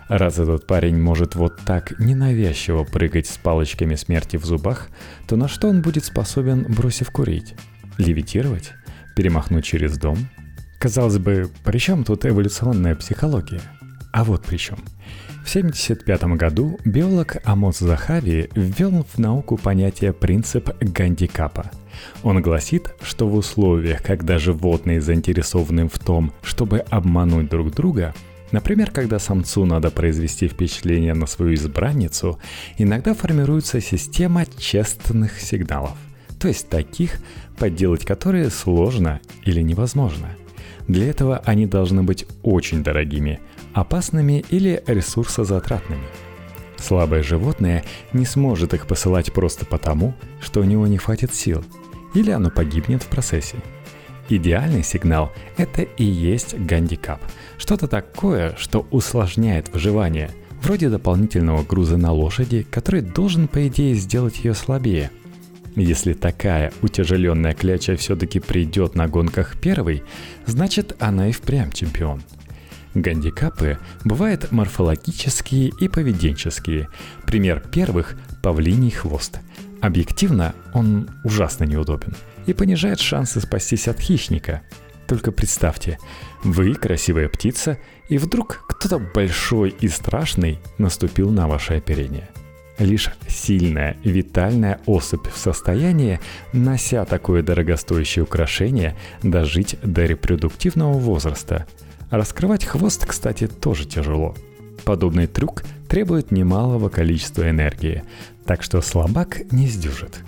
Раз 0.09 0.37
этот 0.37 0.67
парень 0.67 1.01
может 1.01 1.33
вот 1.33 1.57
так 1.65 1.99
ненавязчиво 1.99 2.83
прыгать 2.83 3.25
с 3.25 3.37
палочками 3.39 3.95
смерти 3.95 4.37
в 4.37 4.45
зубах, 4.45 4.89
то 5.27 5.37
на 5.37 5.47
что 5.47 5.69
он 5.69 5.81
будет 5.81 6.05
способен, 6.05 6.67
бросив 6.69 7.09
курить? 7.09 7.55
Левитировать? 7.97 8.73
Перемахнуть 9.15 9.65
через 9.65 9.97
дом? 9.97 10.19
Казалось 10.83 11.17
бы, 11.17 11.49
при 11.63 11.77
чем 11.77 12.03
тут 12.03 12.25
эволюционная 12.25 12.93
психология? 12.93 13.61
А 14.11 14.25
вот 14.25 14.43
при 14.43 14.57
чем. 14.57 14.79
В 15.45 15.49
1975 15.49 16.23
году 16.35 16.77
биолог 16.83 17.37
Амос 17.45 17.79
Захави 17.79 18.49
ввел 18.53 19.05
в 19.09 19.17
науку 19.17 19.55
понятие 19.55 20.11
принцип 20.11 20.71
гандикапа. 20.81 21.71
Он 22.21 22.41
гласит, 22.41 22.95
что 23.01 23.29
в 23.29 23.35
условиях, 23.35 24.03
когда 24.03 24.37
животные 24.37 24.99
заинтересованы 24.99 25.87
в 25.87 25.97
том, 25.99 26.33
чтобы 26.41 26.79
обмануть 26.79 27.49
друг 27.49 27.73
друга, 27.73 28.13
Например, 28.51 28.91
когда 28.91 29.17
самцу 29.19 29.65
надо 29.65 29.89
произвести 29.89 30.47
впечатление 30.49 31.15
на 31.15 31.27
свою 31.27 31.55
избранницу, 31.55 32.39
иногда 32.77 33.15
формируется 33.15 33.79
система 33.79 34.45
честных 34.57 35.39
сигналов, 35.39 35.97
то 36.39 36.49
есть 36.49 36.69
таких, 36.69 37.19
подделать 37.57 38.05
которые 38.05 38.51
сложно 38.51 39.21
или 39.43 39.61
невозможно– 39.61 40.27
для 40.87 41.09
этого 41.09 41.41
они 41.45 41.65
должны 41.65 42.03
быть 42.03 42.25
очень 42.41 42.83
дорогими, 42.83 43.39
опасными 43.73 44.43
или 44.49 44.83
ресурсозатратными. 44.87 46.03
Слабое 46.77 47.23
животное 47.23 47.83
не 48.11 48.25
сможет 48.25 48.73
их 48.73 48.87
посылать 48.87 49.31
просто 49.31 49.65
потому, 49.65 50.13
что 50.41 50.59
у 50.59 50.63
него 50.63 50.85
не 50.87 50.97
хватит 50.97 51.33
сил, 51.33 51.63
или 52.13 52.31
оно 52.31 52.49
погибнет 52.49 53.03
в 53.03 53.07
процессе. 53.07 53.57
Идеальный 54.29 54.83
сигнал– 54.83 55.31
это 55.57 55.83
и 55.83 56.03
есть 56.03 56.57
гандикап. 56.57 57.21
Что-то 57.57 57.87
такое, 57.87 58.55
что 58.57 58.85
усложняет 58.91 59.73
выживание, 59.73 60.31
вроде 60.61 60.89
дополнительного 60.89 61.63
груза 61.63 61.97
на 61.97 62.11
лошади, 62.11 62.65
который 62.69 63.01
должен, 63.01 63.47
по 63.47 63.67
идее, 63.67 63.95
сделать 63.95 64.43
ее 64.43 64.53
слабее– 64.53 65.11
если 65.75 66.13
такая 66.13 66.71
утяжеленная 66.81 67.53
кляча 67.53 67.95
все-таки 67.95 68.39
придет 68.39 68.95
на 68.95 69.07
гонках 69.07 69.59
первой, 69.59 70.03
значит 70.45 70.95
она 70.99 71.29
и 71.29 71.31
впрямь 71.31 71.71
чемпион. 71.71 72.21
Гандикапы 72.93 73.79
бывают 74.03 74.51
морфологические 74.51 75.71
и 75.79 75.87
поведенческие. 75.87 76.89
Пример 77.25 77.59
первых– 77.59 78.15
павлиний 78.43 78.91
хвост. 78.91 79.39
Объективно 79.81 80.53
он 80.73 81.09
ужасно 81.23 81.63
неудобен 81.63 82.15
и 82.45 82.53
понижает 82.53 82.99
шансы 82.99 83.41
спастись 83.41 83.87
от 83.87 83.99
хищника. 83.99 84.61
Только 85.07 85.31
представьте, 85.31 85.97
вы 86.43 86.75
красивая 86.75 87.29
птица, 87.29 87.77
и 88.09 88.17
вдруг 88.17 88.63
кто-то 88.67 88.99
большой 88.99 89.69
и 89.79 89.87
страшный 89.87 90.59
наступил 90.77 91.31
на 91.31 91.47
ваше 91.47 91.73
оперение. 91.73 92.29
Лишь 92.83 93.11
сильная, 93.29 93.95
витальная 94.03 94.81
особь 94.87 95.29
в 95.31 95.37
состоянии, 95.37 96.19
нося 96.51 97.05
такое 97.05 97.41
дорогостоящее 97.41 98.23
украшение, 98.23 98.97
дожить 99.21 99.77
до 99.81 100.05
репродуктивного 100.05 100.91
возраста. 100.91 101.65
Раскрывать 102.09 102.65
хвост, 102.65 103.05
кстати, 103.05 103.47
тоже 103.47 103.85
тяжело. 103.85 104.35
Подобный 104.83 105.27
трюк 105.27 105.63
требует 105.87 106.31
немалого 106.31 106.89
количества 106.89 107.49
энергии, 107.49 108.03
так 108.45 108.63
что 108.63 108.81
слабак 108.81 109.49
не 109.53 109.67
сдюжит. 109.67 110.19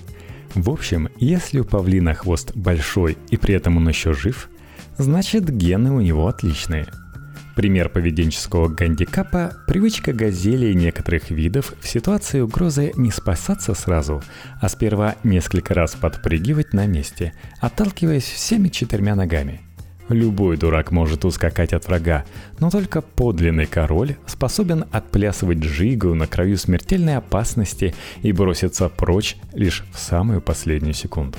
В 0.53 0.69
общем, 0.69 1.09
если 1.17 1.59
у 1.59 1.65
павлина 1.65 2.13
хвост 2.13 2.55
большой 2.55 3.17
и 3.31 3.35
при 3.35 3.53
этом 3.53 3.75
он 3.75 3.89
еще 3.89 4.13
жив, 4.13 4.49
значит 4.97 5.49
гены 5.49 5.91
у 5.91 5.99
него 5.99 6.29
отличные– 6.29 6.87
Пример 7.55 7.87
поведенческого 7.87 8.67
гандикапа– 8.67 9.53
привычка 9.67 10.11
газели 10.11 10.67
и 10.67 10.75
некоторых 10.75 11.31
видов 11.31 11.73
в 11.79 11.87
ситуации 11.87 12.41
угрозы 12.41 12.91
не 12.97 13.11
спасаться 13.11 13.73
сразу, 13.73 14.21
а 14.61 14.67
сперва 14.67 15.15
несколько 15.23 15.73
раз 15.73 15.95
подпрыгивать 15.95 16.73
на 16.73 16.85
месте, 16.85 17.33
отталкиваясь 17.61 18.25
всеми 18.25 18.67
четырьмя 18.67 19.15
ногами. 19.15 19.61
Любой 20.09 20.57
дурак 20.57 20.91
может 20.91 21.23
ускакать 21.23 21.71
от 21.71 21.87
врага, 21.87 22.25
но 22.59 22.69
только 22.69 23.01
подлинный 23.01 23.67
король 23.67 24.17
способен 24.27 24.83
отплясывать 24.91 25.59
джигу 25.59 26.13
на 26.13 26.27
краю 26.27 26.57
смертельной 26.57 27.15
опасности 27.15 27.95
и 28.21 28.33
броситься 28.33 28.89
прочь 28.89 29.37
лишь 29.53 29.85
в 29.93 29.97
самую 29.97 30.41
последнюю 30.41 30.93
секунду. 30.93 31.37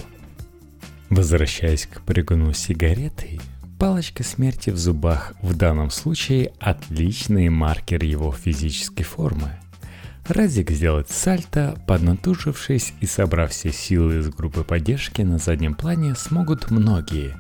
Возвращаясь 1.11 1.87
к 1.87 2.00
прыгуну 2.00 2.52
сигареты, 2.55 3.38
Палочка 3.78 4.24
смерти 4.24 4.70
в 4.70 4.78
зубах 4.78 5.34
в 5.42 5.54
данном 5.54 5.90
случае 5.90 6.52
отличный 6.60 7.50
маркер 7.50 8.02
его 8.02 8.32
физической 8.32 9.02
формы. 9.02 9.50
Разик 10.26 10.70
сделать 10.70 11.10
сальто, 11.10 11.76
поднатужившись 11.86 12.94
и 13.02 13.06
собрав 13.06 13.50
все 13.50 13.72
силы 13.72 14.20
из 14.20 14.30
группы 14.30 14.64
поддержки 14.64 15.20
на 15.20 15.36
заднем 15.36 15.74
плане, 15.74 16.14
смогут 16.14 16.70
многие. 16.70 17.36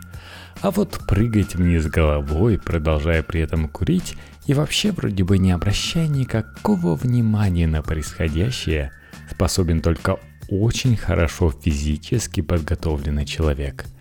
А 0.60 0.70
вот 0.70 1.00
прыгать 1.08 1.54
вниз 1.54 1.86
головой, 1.86 2.58
продолжая 2.58 3.22
при 3.22 3.40
этом 3.40 3.66
курить 3.66 4.14
и 4.46 4.52
вообще 4.52 4.92
вроде 4.92 5.24
бы 5.24 5.38
не 5.38 5.52
обращая 5.52 6.06
никакого 6.06 6.96
внимания 6.96 7.66
на 7.66 7.80
происходящее, 7.80 8.92
способен 9.30 9.80
только 9.80 10.18
очень 10.50 10.98
хорошо 10.98 11.50
физически 11.50 12.42
подготовленный 12.42 13.24
человек– 13.24 13.86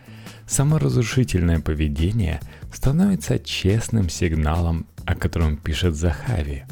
Саморазрушительное 0.48 1.60
поведение 1.60 2.40
становится 2.72 3.40
честным 3.40 4.10
сигналом, 4.10 4.86
о 5.06 5.16
котором 5.16 5.58
пишет 5.58 5.96
Захави. 5.96 6.66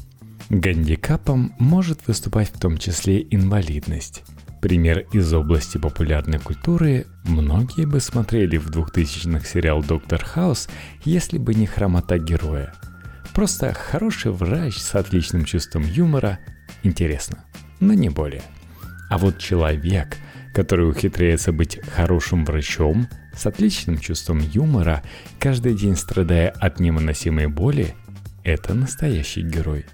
Гандикапом 0.49 1.55
может 1.57 2.05
выступать 2.07 2.49
в 2.49 2.59
том 2.59 2.77
числе 2.77 3.25
инвалидность. 3.31 4.23
Пример 4.61 4.99
из 5.11 5.33
области 5.33 5.77
популярной 5.77 6.39
культуры 6.39 7.07
многие 7.23 7.85
бы 7.85 7.99
смотрели 7.99 8.57
в 8.57 8.69
2000-х 8.69 9.45
сериал 9.45 9.83
«Доктор 9.83 10.23
Хаус», 10.23 10.69
если 11.03 11.37
бы 11.37 11.53
не 11.53 11.65
хромота 11.65 12.17
героя. 12.19 12.73
Просто 13.33 13.73
хороший 13.73 14.31
врач 14.31 14.77
с 14.77 14.93
отличным 14.95 15.43
чувством 15.43 15.83
юмора– 15.83 16.39
интересно, 16.83 17.43
но 17.79 17.93
не 17.93 18.09
более. 18.09 18.43
А 19.09 19.17
вот 19.17 19.39
человек, 19.39 20.15
который 20.53 20.87
ухитряется 20.87 21.51
быть 21.51 21.79
хорошим 21.95 22.45
врачом– 22.45 23.07
с 23.35 23.45
отличным 23.45 23.97
чувством 23.97 24.39
юмора, 24.39 25.03
каждый 25.39 25.75
день 25.75 25.95
страдая 25.95 26.49
от 26.49 26.79
невыносимой 26.79 27.47
боли, 27.47 27.95
это 28.43 28.73
настоящий 28.73 29.41
герой. 29.41 29.85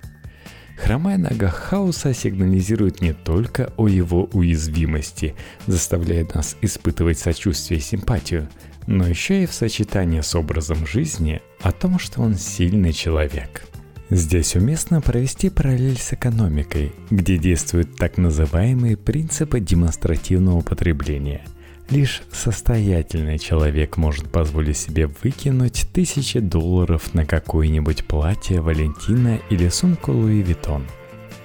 Хромая 0.77 1.17
нога 1.17 1.49
хаоса 1.49 2.13
сигнализирует 2.13 3.01
не 3.01 3.13
только 3.13 3.73
о 3.75 3.87
его 3.87 4.29
уязвимости, 4.31 5.35
заставляя 5.67 6.25
нас 6.33 6.55
испытывать 6.61 7.19
сочувствие 7.19 7.79
и 7.79 7.83
симпатию, 7.83 8.47
но 8.87 9.05
еще 9.05 9.43
и 9.43 9.45
в 9.45 9.53
сочетании 9.53 10.21
с 10.21 10.35
образом 10.35 10.87
жизни 10.87 11.41
о 11.61 11.71
том, 11.73 11.99
что 11.99 12.21
он 12.21 12.35
сильный 12.35 12.93
человек. 12.93 13.65
Здесь 14.09 14.55
уместно 14.55 15.01
провести 15.01 15.49
параллель 15.49 15.99
с 15.99 16.13
экономикой, 16.13 16.93
где 17.11 17.37
действуют 17.37 17.97
так 17.97 18.17
называемые 18.17 18.97
принципы 18.97 19.59
демонстративного 19.59 20.61
потребления– 20.61 21.41
Лишь 21.91 22.21
состоятельный 22.31 23.39
человек 23.39 23.97
может 23.97 24.29
позволить 24.29 24.77
себе 24.77 25.07
выкинуть 25.23 25.87
тысячи 25.91 26.39
долларов 26.39 27.15
на 27.15 27.25
какое-нибудь 27.25 28.05
платье 28.05 28.61
Валентина 28.61 29.39
или 29.49 29.69
сумку 29.69 30.11
Луи 30.11 30.43
Виттон. 30.43 30.85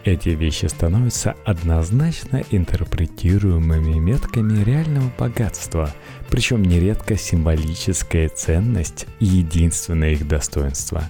Эти 0.05 0.29
вещи 0.31 0.67
становятся 0.67 1.35
однозначно 1.47 2.43
интерпретируемыми 2.51 3.99
метками 3.99 4.63
реального 4.63 5.11
богатства, 5.19 5.95
причем 6.29 6.63
нередко 6.63 7.17
символическая 7.17 8.29
ценность 8.29 9.07
и 9.21 9.25
единственное 9.25 10.13
их 10.13 10.29
достоинство. 10.29 11.09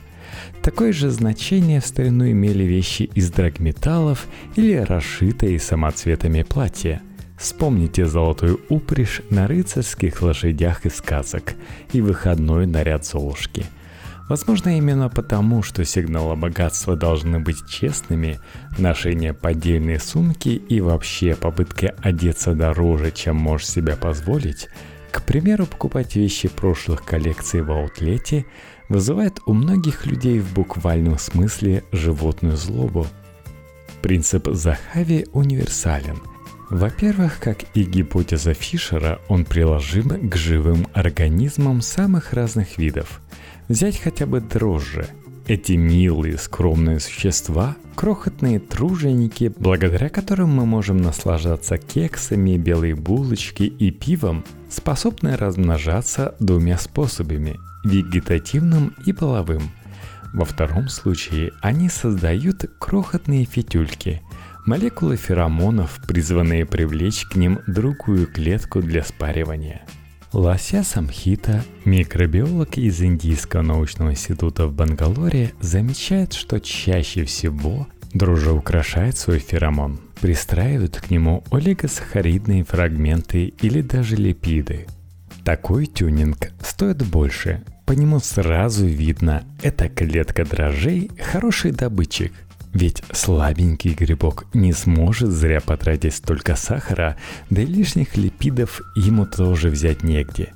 Такое 0.63 0.93
же 0.93 1.11
значение 1.11 1.81
в 1.81 1.87
старину 1.87 2.31
имели 2.31 2.63
вещи 2.63 3.11
из 3.15 3.33
драгметаллов 3.33 4.27
или 4.55 4.77
расшитые 4.77 5.59
самоцветами 5.59 6.45
платья– 6.45 7.03
Вспомните 7.45 8.07
золотую 8.07 8.59
упряжь 8.71 9.21
на 9.29 9.47
рыцарских 9.47 10.23
лошадях 10.23 10.87
из 10.87 10.97
сказок 10.97 11.53
и 11.93 12.01
выходной 12.01 12.67
наряд 12.67 13.05
Золушки. 13.05 13.67
Возможно, 14.31 14.79
именно 14.79 15.11
потому, 15.11 15.63
что 15.63 15.85
сигналы 15.85 16.37
богатства 16.37 16.97
должны 16.97 17.41
быть 17.41 17.69
честными, 17.69 18.41
ношение 18.79 19.35
поддельной 19.35 20.01
сумки 20.01 20.49
и 20.49 20.81
вообще 20.81 21.37
попытка 21.37 21.95
одеться 22.03 22.55
дороже, 22.55 23.11
чем 23.11 23.37
можешь 23.37 23.69
себе 23.69 23.95
позволить, 23.95 24.71
к 25.13 25.23
примеру, 25.23 25.67
покупать 25.67 26.17
вещи 26.17 26.49
прошлых 26.49 27.05
коллекций 27.05 27.61
в 27.61 27.71
аутлете, 27.71 28.47
вызывает 28.89 29.39
у 29.45 29.53
многих 29.53 30.07
людей 30.07 30.41
в 30.41 30.55
буквальном 30.55 31.19
смысле 31.19 31.85
животную 31.93 32.57
злобу. 32.57 33.07
Принцип 34.01 34.49
Захави 34.51 35.27
универсален– 35.35 36.17
во-первых, 36.71 37.41
как 37.41 37.65
и 37.75 37.85
гипотеза 37.85 38.55
Фишера, 38.55 39.21
он 39.29 39.45
приложим 39.45 40.29
к 40.29 40.35
живым 40.35 40.89
организмам 40.95 41.83
самых 41.83 42.33
разных 42.33 42.79
видов. 42.79 43.21
Взять 43.69 44.01
хотя 44.01 44.27
бы 44.27 44.41
дрожжи. 44.41 45.07
Эти 45.47 45.73
милые, 45.73 46.39
скромные 46.39 47.01
существа– 47.01 47.77
крохотные 47.95 48.59
труженики, 48.61 49.53
благодаря 49.59 50.09
которым 50.09 50.55
мы 50.55 50.65
можем 50.65 50.97
наслаждаться 50.97 51.77
кексами, 51.77 52.57
белой 52.57 52.95
булочки 52.95 53.65
и 53.65 53.91
пивом, 53.91 54.43
способны 54.71 55.37
размножаться 55.37 56.35
двумя 56.41 56.79
способами– 56.79 57.57
вегетативным 57.85 58.95
и 59.05 59.13
половым. 59.13 59.71
Во 60.33 60.47
втором 60.47 60.89
случае 60.89 61.53
они 61.61 61.91
создают 61.91 62.65
крохотные 62.79 63.45
фитюльки– 63.45 64.23
Молекулы 64.67 65.17
феромонов, 65.17 66.01
призванные 66.09 66.65
привлечь 66.65 67.27
к 67.27 67.37
ним 67.37 67.61
другую 67.67 68.27
клетку 68.27 68.81
для 68.81 69.05
спаривания. 69.05 69.83
Лася 70.33 70.83
Самхита, 70.83 71.63
микробиолог 71.85 72.79
из 72.79 73.03
Индийского 73.03 73.61
научного 73.61 74.13
института 74.13 74.67
в 74.67 74.73
Бангалоре, 74.73 75.53
замечает, 75.61 76.33
что 76.33 76.61
чаще 76.61 77.25
всего 77.25 77.87
дрожжи 78.15 78.53
украшает 78.53 79.19
свой 79.19 79.39
феромон, 79.39 80.01
пристраивают 80.23 80.97
к 80.97 81.11
нему 81.11 81.45
олигосахаридные 81.51 82.65
фрагменты 82.65 83.53
или 83.61 83.83
даже 83.83 84.17
липиды. 84.17 84.87
Такой 85.45 85.85
тюнинг 85.85 86.53
стоит 86.63 87.07
больше, 87.07 87.63
по 87.85 87.93
нему 87.93 88.19
сразу 88.19 88.87
видно, 88.87 89.45
эта 89.63 89.91
клетка 89.91 90.47
дрожжей– 90.47 91.11
хороший 91.21 91.71
добытчик, 91.71 92.33
ведь 92.75 93.05
слабенький 93.13 93.95
грибок 93.95 94.47
не 94.53 94.73
сможет 94.73 95.31
зря 95.31 95.61
потратить 95.61 96.15
столько 96.15 96.57
сахара, 96.57 97.17
да 97.49 97.63
и 97.63 97.67
лишних 97.67 98.17
липидов 98.17 98.83
ему 98.97 99.27
тоже 99.27 99.71
взять 99.71 100.03
негде. 100.03 100.53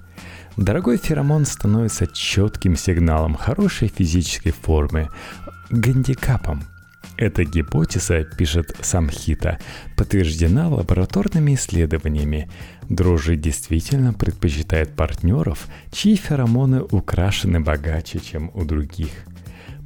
Дорогой 0.56 0.98
феромон 0.98 1.46
становится 1.46 2.08
четким 2.08 2.76
сигналом 2.76 3.36
хорошей 3.36 3.86
физической 3.86 4.50
формы, 4.50 5.08
гандикапом. 5.70 6.64
Эта 7.16 7.44
гипотеза, 7.44 8.24
пишет 8.24 8.76
сам 8.80 9.08
Хита, 9.10 9.58
подтверждена 9.96 10.68
лабораторными 10.68 11.54
исследованиями. 11.54 12.50
Дрожжи 12.88 13.36
действительно 13.36 14.12
предпочитают 14.12 14.94
партнеров, 14.94 15.68
чьи 15.92 16.16
феромоны 16.16 16.82
украшены 16.82 17.60
богаче, 17.60 18.18
чем 18.18 18.50
у 18.54 18.64
других– 18.64 19.10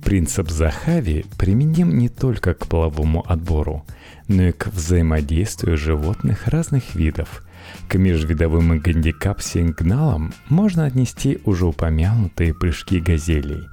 Принцип 0.05 0.51
Захави 0.51 1.25
применим 1.39 1.97
не 1.97 2.09
только 2.09 2.55
к 2.55 2.67
половому 2.67 3.25
отбору, 3.27 3.87
но 4.27 4.49
и 4.49 4.53
к 4.53 4.67
взаимодействию 4.67 5.79
животных 5.79 6.49
разных 6.49 6.97
видов. 6.97 7.45
К 7.89 7.95
межвидовым 7.95 8.79
гандикап-сигналам 8.81 10.35
можно 10.49 10.87
отнести 10.87 11.39
уже 11.45 11.67
упомянутые 11.67 12.53
прыжки 12.53 12.99
газелей. 12.99 13.69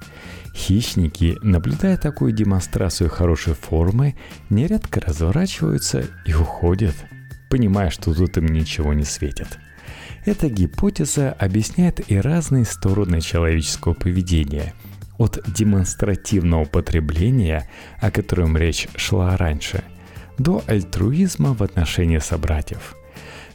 Хищники, 0.54 1.36
наблюдая 1.42 1.96
такую 1.96 2.32
демонстрацию 2.32 3.10
хорошей 3.10 3.54
формы, 3.54 4.14
нередко 4.50 5.00
разворачиваются 5.00 6.04
и 6.24 6.32
уходят, 6.32 6.94
понимая, 7.50 7.90
что 7.90 8.14
тут 8.14 8.38
им 8.38 8.46
ничего 8.46 8.94
не 8.94 9.04
светит. 9.04 9.58
Эта 10.24 10.48
гипотеза 10.48 11.32
объясняет 11.32 12.00
и 12.10 12.16
разные 12.16 12.64
стороны 12.64 13.20
человеческого 13.20 13.94
поведения– 13.94 14.74
от 15.20 15.38
демонстративного 15.46 16.64
потребления, 16.64 17.68
о 18.00 18.10
котором 18.10 18.56
речь 18.56 18.88
шла 18.96 19.36
раньше, 19.36 19.84
до 20.38 20.64
альтруизма 20.66 21.52
в 21.52 21.62
отношении 21.62 22.18
собратьев. 22.18 22.96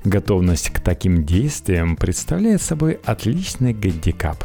Готовность 0.04 0.70
к 0.70 0.80
таким 0.80 1.26
действиям 1.26 1.96
представляет 1.96 2.62
собой 2.62 3.00
отличный 3.04 3.74
гандикап. 3.74 4.44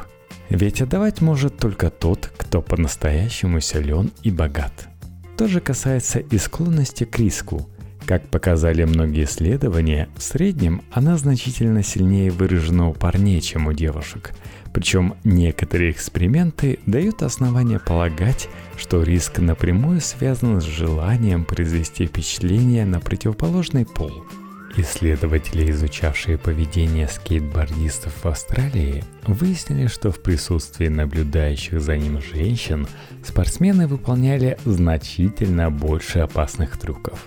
Ведь 0.48 0.80
отдавать 0.80 1.20
может 1.20 1.58
только 1.58 1.90
тот, 1.90 2.32
кто 2.38 2.62
по-настоящему 2.62 3.60
силен 3.60 4.10
и 4.22 4.30
богат. 4.30 4.88
То 5.36 5.46
же 5.46 5.60
касается 5.60 6.20
и 6.20 6.38
склонности 6.38 7.04
к 7.04 7.18
риску. 7.18 7.68
Как 8.06 8.26
показали 8.28 8.84
многие 8.84 9.24
исследования, 9.24 10.08
в 10.16 10.22
среднем 10.22 10.80
она 10.90 11.18
значительно 11.18 11.82
сильнее 11.82 12.30
выражена 12.30 12.88
у 12.88 12.94
парней, 12.94 13.42
чем 13.42 13.66
у 13.66 13.74
девушек– 13.74 14.32
причем 14.72 15.14
некоторые 15.24 15.90
эксперименты 15.90 16.78
дают 16.86 17.22
основания 17.22 17.80
полагать, 17.80 18.48
что 18.76 19.02
риск 19.02 19.38
напрямую 19.40 20.00
связан 20.00 20.60
с 20.60 20.64
желанием 20.64 21.44
произвести 21.44 22.06
впечатление 22.06 22.84
на 22.86 23.00
противоположный 23.00 23.84
пол. 23.84 24.24
Исследователи, 24.76 25.68
изучавшие 25.72 26.38
поведение 26.38 27.08
скейтбордистов 27.08 28.12
в 28.22 28.26
Австралии, 28.28 29.02
выяснили, 29.26 29.88
что 29.88 30.12
в 30.12 30.22
присутствии 30.22 30.86
наблюдающих 30.86 31.80
за 31.80 31.96
ним 31.96 32.22
женщин 32.22 32.86
спортсмены 33.26 33.88
выполняли 33.88 34.56
значительно 34.64 35.72
больше 35.72 36.20
опасных 36.20 36.78
трюков. 36.78 37.26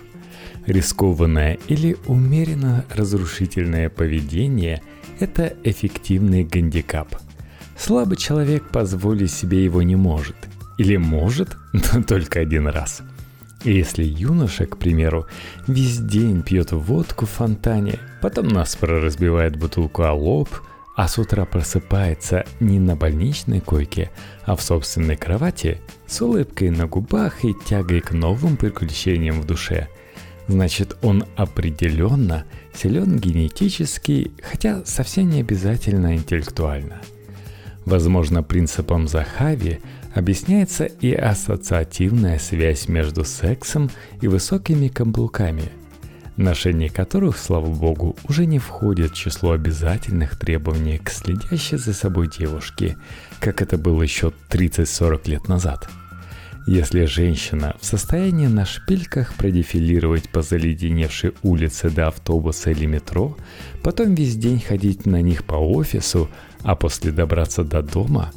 Рискованное 0.64 1.58
или 1.68 1.98
умеренно 2.06 2.86
разрушительное 2.94 3.90
поведение– 3.90 4.80
это 5.20 5.52
эффективный 5.62 6.44
гандикап– 6.44 7.14
Слабый 7.76 8.16
человек 8.16 8.68
позволить 8.68 9.32
себе 9.32 9.64
его 9.64 9.82
не 9.82 9.96
может. 9.96 10.36
Или 10.78 10.96
может, 10.96 11.56
но 11.72 12.02
только 12.02 12.40
один 12.40 12.68
раз. 12.68 13.02
И 13.64 13.72
если 13.72 14.04
юноша, 14.04 14.66
к 14.66 14.76
примеру, 14.76 15.26
весь 15.66 15.98
день 15.98 16.42
пьет 16.42 16.72
водку 16.72 17.24
в 17.24 17.30
фонтане, 17.30 17.98
потом 18.20 18.48
наспоро 18.48 19.00
разбивает 19.00 19.56
бутылку 19.56 20.02
о 20.02 20.12
лоб, 20.12 20.50
а 20.96 21.08
с 21.08 21.18
утра 21.18 21.44
просыпается 21.44 22.44
не 22.60 22.78
на 22.78 22.94
больничной 22.94 23.60
койке, 23.60 24.10
а 24.44 24.54
в 24.54 24.62
собственной 24.62 25.16
кровати, 25.16 25.80
с 26.06 26.20
улыбкой 26.20 26.70
на 26.70 26.86
губах 26.86 27.44
и 27.44 27.54
тягой 27.66 28.00
к 28.00 28.12
новым 28.12 28.56
приключениям 28.56 29.40
в 29.40 29.46
душе, 29.46 29.88
значит 30.46 30.96
он 31.02 31.24
определенно 31.34 32.44
силен 32.74 33.18
генетически, 33.18 34.30
хотя 34.42 34.84
совсем 34.84 35.30
не 35.30 35.40
обязательно 35.40 36.14
интеллектуально– 36.14 37.00
Возможно, 37.84 38.42
принципом 38.42 39.08
Захави 39.08 39.80
объясняется 40.14 40.84
и 40.84 41.12
ассоциативная 41.12 42.38
связь 42.38 42.88
между 42.88 43.24
сексом 43.24 43.90
и 44.22 44.28
высокими 44.28 44.88
каблуками, 44.88 45.64
ношение 46.36 46.88
которых, 46.88 47.36
слава 47.36 47.66
богу, 47.66 48.16
уже 48.28 48.46
не 48.46 48.58
входит 48.58 49.12
в 49.12 49.16
число 49.16 49.52
обязательных 49.52 50.38
требований 50.38 50.98
к 50.98 51.10
следящей 51.10 51.76
за 51.76 51.92
собой 51.92 52.28
девушке, 52.28 52.96
как 53.38 53.60
это 53.60 53.76
было 53.76 54.02
еще 54.02 54.32
30-40 54.50 55.30
лет 55.30 55.48
назад. 55.48 55.88
Если 56.66 57.04
женщина 57.04 57.76
в 57.78 57.84
состоянии 57.84 58.46
на 58.46 58.64
шпильках 58.64 59.34
продефилировать 59.34 60.30
по 60.30 60.40
заледеневшей 60.40 61.34
улице 61.42 61.90
до 61.90 62.08
автобуса 62.08 62.70
или 62.70 62.86
метро, 62.86 63.36
потом 63.82 64.14
весь 64.14 64.36
день 64.36 64.60
ходить 64.60 65.04
на 65.04 65.20
них 65.20 65.44
по 65.44 65.56
офису, 65.56 66.30
а 66.64 66.74
после 66.74 67.12
добраться 67.12 67.62
до 67.62 67.82
дома, 67.82 68.32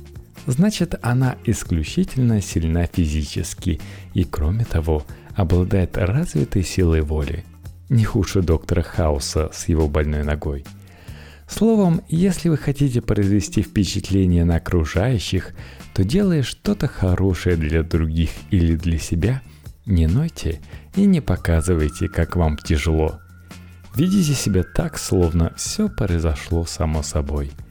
значит 0.45 0.95
она 1.01 1.37
исключительно 1.45 2.41
сильна 2.41 2.85
физически 2.85 3.79
и, 4.13 4.25
кроме 4.25 4.65
того, 4.65 5.05
обладает 5.33 5.97
развитой 5.97 6.63
силой 6.63 7.01
воли. 7.01 7.45
Не 7.89 8.03
хуже 8.03 8.41
доктора 8.41 8.81
Хауса 8.81 9.49
с 9.53 9.69
его 9.69 9.87
больной 9.87 10.23
ногой. 10.23 10.65
Словом, 11.47 12.01
если 12.09 12.49
вы 12.49 12.57
хотите 12.57 13.01
произвести 13.01 13.61
впечатление 13.61 14.43
на 14.43 14.57
окружающих, 14.57 15.53
то 15.93 16.03
делая 16.03 16.43
что-то 16.43 16.87
хорошее 16.87 17.55
для 17.55 17.83
других 17.83 18.31
или 18.51 18.75
для 18.75 18.99
себя, 18.99 19.41
не 19.85 20.07
нойте 20.07 20.59
и 20.95 21.05
не 21.05 21.21
показывайте, 21.21 22.09
как 22.09 22.35
вам 22.35 22.57
тяжело. 22.57 23.19
Ведите 23.95 24.33
себя 24.33 24.63
так, 24.63 24.97
словно 24.97 25.53
все 25.55 25.87
произошло 25.87 26.65
само 26.65 27.03
собой– 27.03 27.51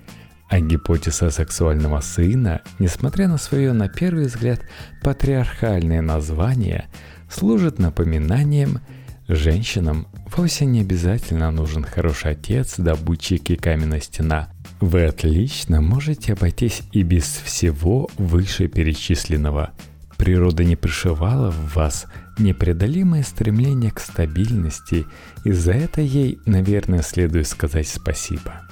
а 0.48 0.60
гипотеза 0.60 1.30
сексуального 1.30 2.00
сына, 2.00 2.62
несмотря 2.78 3.28
на 3.28 3.38
свое, 3.38 3.72
на 3.72 3.88
первый 3.88 4.26
взгляд, 4.26 4.60
патриархальное 5.02 6.02
название, 6.02 6.86
служит 7.30 7.78
напоминанием, 7.78 8.80
женщинам 9.28 10.06
вовсе 10.36 10.64
не 10.66 10.80
обязательно 10.80 11.50
нужен 11.50 11.84
хороший 11.84 12.32
отец, 12.32 12.76
добытчик 12.78 13.50
и 13.50 13.56
каменная 13.56 14.00
стена. 14.00 14.50
Вы 14.80 15.06
отлично 15.06 15.80
можете 15.80 16.34
обойтись 16.34 16.82
и 16.92 17.02
без 17.02 17.24
всего 17.24 18.08
вышеперечисленного. 18.18 19.72
Природа 20.16 20.64
не 20.64 20.76
пришивала 20.76 21.50
в 21.50 21.74
вас 21.74 22.06
непреодолимое 22.38 23.22
стремление 23.22 23.90
к 23.90 24.00
стабильности, 24.00 25.06
и 25.44 25.52
за 25.52 25.72
это 25.72 26.00
ей, 26.00 26.38
наверное, 26.46 27.02
следует 27.02 27.48
сказать 27.48 27.88
спасибо. 27.88 28.65